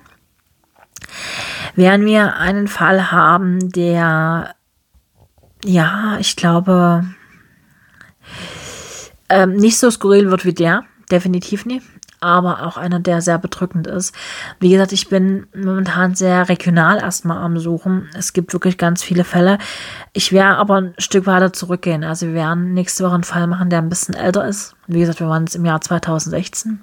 werden 1.76 2.06
wir 2.06 2.36
einen 2.38 2.68
Fall 2.68 3.12
haben, 3.12 3.72
der, 3.72 4.56
ja, 5.64 6.18
ich 6.20 6.36
glaube, 6.36 7.06
ähm, 9.30 9.56
nicht 9.56 9.78
so 9.78 9.92
skurril 9.92 10.32
wird 10.32 10.46
wie 10.46 10.54
der, 10.54 10.84
definitiv 11.12 11.66
nicht, 11.66 11.86
aber 12.20 12.66
auch 12.66 12.78
einer, 12.78 13.00
der 13.00 13.22
sehr 13.22 13.38
bedrückend 13.38 13.88
ist. 13.88 14.16
Wie 14.60 14.70
gesagt, 14.70 14.92
ich 14.92 15.10
bin 15.10 15.48
momentan 15.56 16.16
sehr 16.16 16.50
regional 16.50 16.98
erstmal 16.98 17.38
am 17.38 17.60
Suchen. 17.60 18.10
Es 18.18 18.34
gibt 18.34 18.54
wirklich 18.54 18.78
ganz 18.78 19.04
viele 19.04 19.24
Fälle. 19.24 19.58
Ich 20.14 20.32
werde 20.32 20.58
aber 20.58 20.76
ein 20.76 20.94
Stück 20.98 21.28
weiter 21.28 21.54
zurückgehen. 21.54 22.04
Also 22.04 22.28
wir 22.28 22.34
werden 22.34 22.74
nächste 22.74 23.04
Woche 23.04 23.16
einen 23.16 23.24
Fall 23.24 23.48
machen, 23.48 23.70
der 23.70 23.80
ein 23.80 23.90
bisschen 23.90 24.16
älter 24.16 24.48
ist. 24.48 24.76
Wie 24.88 25.00
gesagt, 25.00 25.20
wir 25.20 25.28
waren 25.28 25.44
jetzt 25.44 25.56
im 25.56 25.66
Jahr 25.66 25.82
2016. 25.82 26.80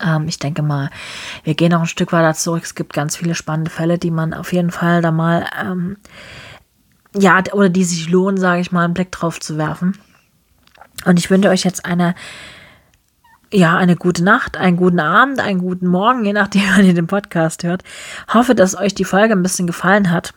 Ähm, 0.00 0.28
ich 0.28 0.38
denke 0.38 0.62
mal, 0.62 0.90
wir 1.44 1.54
gehen 1.54 1.72
noch 1.72 1.80
ein 1.80 1.86
Stück 1.86 2.12
weiter 2.12 2.34
zurück. 2.34 2.62
Es 2.64 2.74
gibt 2.74 2.92
ganz 2.92 3.16
viele 3.16 3.34
spannende 3.34 3.70
Fälle, 3.70 3.98
die 3.98 4.10
man 4.10 4.34
auf 4.34 4.52
jeden 4.52 4.70
Fall 4.70 5.02
da 5.02 5.10
mal, 5.10 5.46
ähm, 5.60 5.96
ja, 7.14 7.42
oder 7.52 7.68
die 7.68 7.84
sich 7.84 8.08
lohnen, 8.08 8.38
sage 8.38 8.60
ich 8.60 8.72
mal, 8.72 8.84
einen 8.84 8.94
Blick 8.94 9.12
drauf 9.12 9.38
zu 9.40 9.58
werfen. 9.58 9.98
Und 11.04 11.18
ich 11.18 11.30
wünsche 11.30 11.48
euch 11.48 11.64
jetzt 11.64 11.84
eine, 11.84 12.14
ja, 13.52 13.76
eine 13.76 13.96
gute 13.96 14.24
Nacht, 14.24 14.56
einen 14.56 14.76
guten 14.76 15.00
Abend, 15.00 15.38
einen 15.38 15.60
guten 15.60 15.86
Morgen, 15.86 16.24
je 16.24 16.32
nachdem, 16.32 16.62
wann 16.74 16.84
ihr 16.84 16.94
den 16.94 17.06
Podcast 17.06 17.62
hört. 17.64 17.82
Hoffe, 18.32 18.54
dass 18.54 18.76
euch 18.76 18.94
die 18.94 19.04
Folge 19.04 19.34
ein 19.34 19.42
bisschen 19.42 19.66
gefallen 19.66 20.10
hat. 20.10 20.34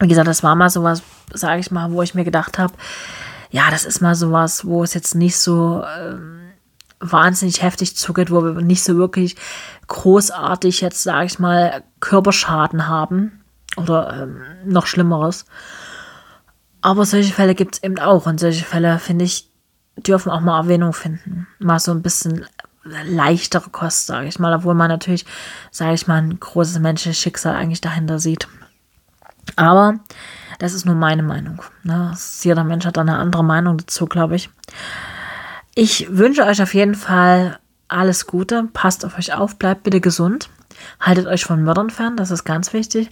Wie 0.00 0.08
gesagt, 0.08 0.28
das 0.28 0.42
war 0.42 0.54
mal 0.54 0.70
sowas, 0.70 1.02
sage 1.32 1.60
ich 1.60 1.70
mal, 1.70 1.90
wo 1.92 2.02
ich 2.02 2.14
mir 2.14 2.24
gedacht 2.24 2.58
habe, 2.58 2.74
ja, 3.50 3.70
das 3.70 3.84
ist 3.84 4.00
mal 4.00 4.14
sowas, 4.14 4.64
wo 4.64 4.82
es 4.82 4.94
jetzt 4.94 5.14
nicht 5.14 5.36
so 5.36 5.84
ähm, 5.98 6.40
wahnsinnig 6.98 7.62
heftig 7.62 7.96
zugeht, 7.96 8.30
wo 8.30 8.42
wir 8.42 8.54
nicht 8.62 8.82
so 8.82 8.96
wirklich 8.96 9.36
großartig 9.86 10.80
jetzt, 10.80 11.02
sage 11.02 11.26
ich 11.26 11.38
mal, 11.38 11.82
Körperschaden 12.00 12.88
haben 12.88 13.44
oder 13.76 14.22
ähm, 14.22 14.42
noch 14.64 14.86
Schlimmeres. 14.86 15.44
Aber 16.80 17.06
solche 17.06 17.32
Fälle 17.32 17.54
gibt 17.54 17.76
es 17.76 17.82
eben 17.82 17.98
auch 17.98 18.26
und 18.26 18.40
solche 18.40 18.64
Fälle, 18.64 18.98
finde 18.98 19.24
ich, 19.24 19.53
dürfen 19.96 20.30
auch 20.30 20.40
mal 20.40 20.58
Erwähnung 20.60 20.92
finden. 20.92 21.46
Mal 21.58 21.78
so 21.78 21.92
ein 21.92 22.02
bisschen 22.02 22.46
leichtere 22.84 23.70
Kost, 23.70 24.06
sage 24.06 24.26
ich 24.28 24.38
mal, 24.38 24.54
obwohl 24.54 24.74
man 24.74 24.88
natürlich, 24.88 25.24
sage 25.70 25.94
ich 25.94 26.06
mal, 26.06 26.16
ein 26.16 26.38
großes 26.38 26.78
menschliches 26.80 27.18
Schicksal 27.18 27.54
eigentlich 27.54 27.80
dahinter 27.80 28.18
sieht. 28.18 28.46
Aber 29.56 30.00
das 30.58 30.74
ist 30.74 30.84
nur 30.84 30.94
meine 30.94 31.22
Meinung. 31.22 31.62
Ne? 31.82 32.14
Jeder 32.42 32.64
Mensch 32.64 32.84
hat 32.84 32.98
eine 32.98 33.16
andere 33.16 33.44
Meinung 33.44 33.78
dazu, 33.78 34.06
glaube 34.06 34.36
ich. 34.36 34.50
Ich 35.74 36.06
wünsche 36.10 36.44
euch 36.44 36.62
auf 36.62 36.74
jeden 36.74 36.94
Fall 36.94 37.58
alles 37.88 38.26
Gute. 38.26 38.68
Passt 38.72 39.04
auf 39.04 39.18
euch 39.18 39.34
auf, 39.34 39.56
bleibt 39.56 39.82
bitte 39.82 40.00
gesund. 40.00 40.48
Haltet 41.00 41.26
euch 41.26 41.44
von 41.44 41.62
Mördern 41.62 41.90
fern, 41.90 42.16
das 42.16 42.30
ist 42.30 42.44
ganz 42.44 42.72
wichtig. 42.72 43.10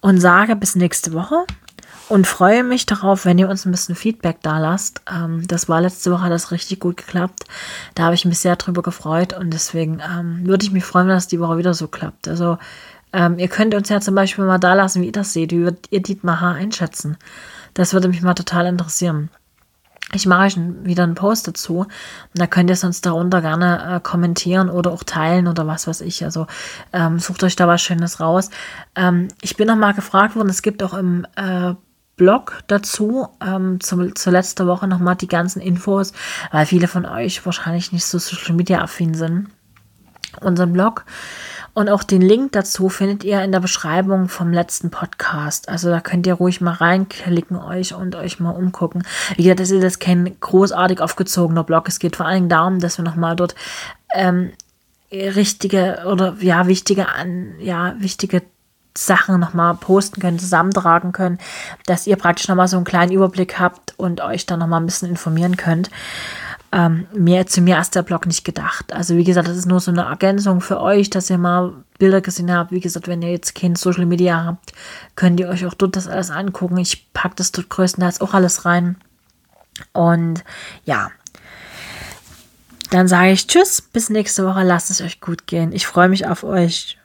Und 0.00 0.20
sage 0.20 0.56
bis 0.56 0.74
nächste 0.76 1.12
Woche 1.12 1.44
und 2.12 2.26
freue 2.26 2.62
mich 2.62 2.84
darauf, 2.84 3.24
wenn 3.24 3.38
ihr 3.38 3.48
uns 3.48 3.64
ein 3.64 3.70
bisschen 3.70 3.94
Feedback 3.94 4.36
da 4.42 4.58
lasst. 4.58 5.00
Ähm, 5.10 5.46
das 5.48 5.70
war 5.70 5.80
letzte 5.80 6.12
Woche, 6.12 6.20
hat 6.20 6.30
das 6.30 6.50
richtig 6.50 6.78
gut 6.78 6.98
geklappt. 6.98 7.44
Da 7.94 8.02
habe 8.02 8.14
ich 8.14 8.26
mich 8.26 8.38
sehr 8.38 8.56
drüber 8.56 8.82
gefreut 8.82 9.32
und 9.32 9.48
deswegen 9.50 10.00
ähm, 10.00 10.46
würde 10.46 10.62
ich 10.62 10.72
mich 10.72 10.84
freuen, 10.84 11.08
wenn 11.08 11.14
das 11.14 11.26
die 11.26 11.40
Woche 11.40 11.56
wieder 11.56 11.72
so 11.72 11.88
klappt. 11.88 12.28
Also 12.28 12.58
ähm, 13.14 13.38
ihr 13.38 13.48
könnt 13.48 13.74
uns 13.74 13.88
ja 13.88 14.02
zum 14.02 14.14
Beispiel 14.14 14.44
mal 14.44 14.58
da 14.58 14.74
lassen, 14.74 15.00
wie 15.00 15.06
ihr 15.06 15.12
das 15.12 15.32
seht, 15.32 15.52
wie 15.52 15.60
würdet 15.60 15.86
ihr 15.88 16.02
Dietmar 16.02 16.42
H. 16.42 16.52
einschätzen. 16.52 17.16
Das 17.72 17.94
würde 17.94 18.08
mich 18.08 18.20
mal 18.20 18.34
total 18.34 18.66
interessieren. 18.66 19.30
Ich 20.14 20.26
mache 20.26 20.42
euch 20.42 20.58
wieder 20.82 21.04
einen 21.04 21.14
Post 21.14 21.48
dazu 21.48 21.78
und 21.78 21.88
da 22.34 22.46
könnt 22.46 22.68
ihr 22.68 22.76
sonst 22.76 23.06
darunter 23.06 23.40
gerne 23.40 23.96
äh, 23.96 24.00
kommentieren 24.00 24.68
oder 24.68 24.90
auch 24.90 25.04
teilen 25.04 25.48
oder 25.48 25.66
was 25.66 25.86
weiß 25.86 26.02
ich. 26.02 26.24
Also 26.24 26.46
ähm, 26.92 27.18
sucht 27.18 27.42
euch 27.42 27.56
da 27.56 27.66
was 27.66 27.80
Schönes 27.80 28.20
raus. 28.20 28.50
Ähm, 28.96 29.28
ich 29.40 29.56
bin 29.56 29.68
noch 29.68 29.76
mal 29.76 29.94
gefragt 29.94 30.36
worden, 30.36 30.50
es 30.50 30.60
gibt 30.60 30.82
auch 30.82 30.92
im 30.92 31.26
äh, 31.36 31.72
Blog 32.16 32.62
dazu, 32.66 33.28
ähm, 33.44 33.80
zum, 33.80 34.14
zur 34.14 34.32
letzten 34.32 34.66
Woche 34.66 34.86
nochmal 34.86 35.16
die 35.16 35.28
ganzen 35.28 35.60
Infos, 35.60 36.12
weil 36.50 36.66
viele 36.66 36.88
von 36.88 37.06
euch 37.06 37.44
wahrscheinlich 37.44 37.92
nicht 37.92 38.04
so 38.04 38.18
Social 38.18 38.54
Media 38.54 38.80
affin 38.82 39.14
sind. 39.14 39.48
Unseren 40.40 40.72
Blog 40.72 41.04
und 41.74 41.88
auch 41.88 42.02
den 42.02 42.20
Link 42.20 42.52
dazu 42.52 42.90
findet 42.90 43.24
ihr 43.24 43.42
in 43.42 43.52
der 43.52 43.60
Beschreibung 43.60 44.28
vom 44.28 44.52
letzten 44.52 44.90
Podcast. 44.90 45.70
Also 45.70 45.88
da 45.88 46.00
könnt 46.00 46.26
ihr 46.26 46.34
ruhig 46.34 46.60
mal 46.60 46.74
reinklicken 46.74 47.56
euch 47.56 47.94
und 47.94 48.14
euch 48.14 48.40
mal 48.40 48.50
umgucken. 48.50 49.04
Wie 49.36 49.44
gesagt, 49.44 49.60
das 49.60 49.70
ist 49.70 49.82
jetzt 49.82 50.00
kein 50.00 50.36
großartig 50.40 51.00
aufgezogener 51.00 51.64
Blog. 51.64 51.88
Es 51.88 51.98
geht 51.98 52.16
vor 52.16 52.26
allem 52.26 52.50
darum, 52.50 52.78
dass 52.78 52.98
wir 52.98 53.04
nochmal 53.04 53.36
dort 53.36 53.54
ähm, 54.14 54.52
richtige 55.10 56.04
oder 56.06 56.36
ja, 56.40 56.66
wichtige 56.66 57.08
an, 57.08 57.54
ja, 57.58 57.94
wichtige 57.98 58.42
Sachen 58.96 59.40
nochmal 59.40 59.74
posten 59.74 60.20
können, 60.20 60.38
zusammentragen 60.38 61.12
können, 61.12 61.38
dass 61.86 62.06
ihr 62.06 62.16
praktisch 62.16 62.48
nochmal 62.48 62.68
so 62.68 62.76
einen 62.76 62.84
kleinen 62.84 63.12
Überblick 63.12 63.58
habt 63.58 63.94
und 63.98 64.20
euch 64.20 64.46
dann 64.46 64.58
nochmal 64.58 64.80
ein 64.80 64.86
bisschen 64.86 65.08
informieren 65.08 65.56
könnt. 65.56 65.90
Ähm, 66.74 67.06
mehr 67.12 67.46
zu 67.46 67.60
mir 67.60 67.78
ist 67.78 67.94
der 67.94 68.02
Blog 68.02 68.26
nicht 68.26 68.44
gedacht. 68.44 68.94
Also 68.94 69.16
wie 69.16 69.24
gesagt, 69.24 69.46
das 69.46 69.58
ist 69.58 69.66
nur 69.66 69.80
so 69.80 69.90
eine 69.90 70.04
Ergänzung 70.04 70.62
für 70.62 70.80
euch, 70.80 71.10
dass 71.10 71.28
ihr 71.28 71.36
mal 71.36 71.74
Bilder 71.98 72.22
gesehen 72.22 72.50
habt. 72.50 72.72
Wie 72.72 72.80
gesagt, 72.80 73.08
wenn 73.08 73.20
ihr 73.20 73.30
jetzt 73.30 73.54
kein 73.54 73.76
Social 73.76 74.06
Media 74.06 74.44
habt, 74.44 74.72
könnt 75.14 75.38
ihr 75.38 75.48
euch 75.48 75.66
auch 75.66 75.74
dort 75.74 75.96
das 75.96 76.08
alles 76.08 76.30
angucken. 76.30 76.78
Ich 76.78 77.12
packe 77.12 77.34
das 77.36 77.52
dort 77.52 77.68
größtenteils 77.68 78.22
auch 78.22 78.32
alles 78.32 78.64
rein. 78.64 78.96
Und 79.92 80.44
ja, 80.84 81.10
dann 82.90 83.06
sage 83.06 83.32
ich 83.32 83.46
Tschüss, 83.46 83.82
bis 83.82 84.08
nächste 84.08 84.46
Woche. 84.46 84.62
Lasst 84.62 84.90
es 84.90 85.02
euch 85.02 85.20
gut 85.20 85.46
gehen. 85.46 85.72
Ich 85.72 85.86
freue 85.86 86.08
mich 86.08 86.26
auf 86.26 86.42
euch. 86.42 86.98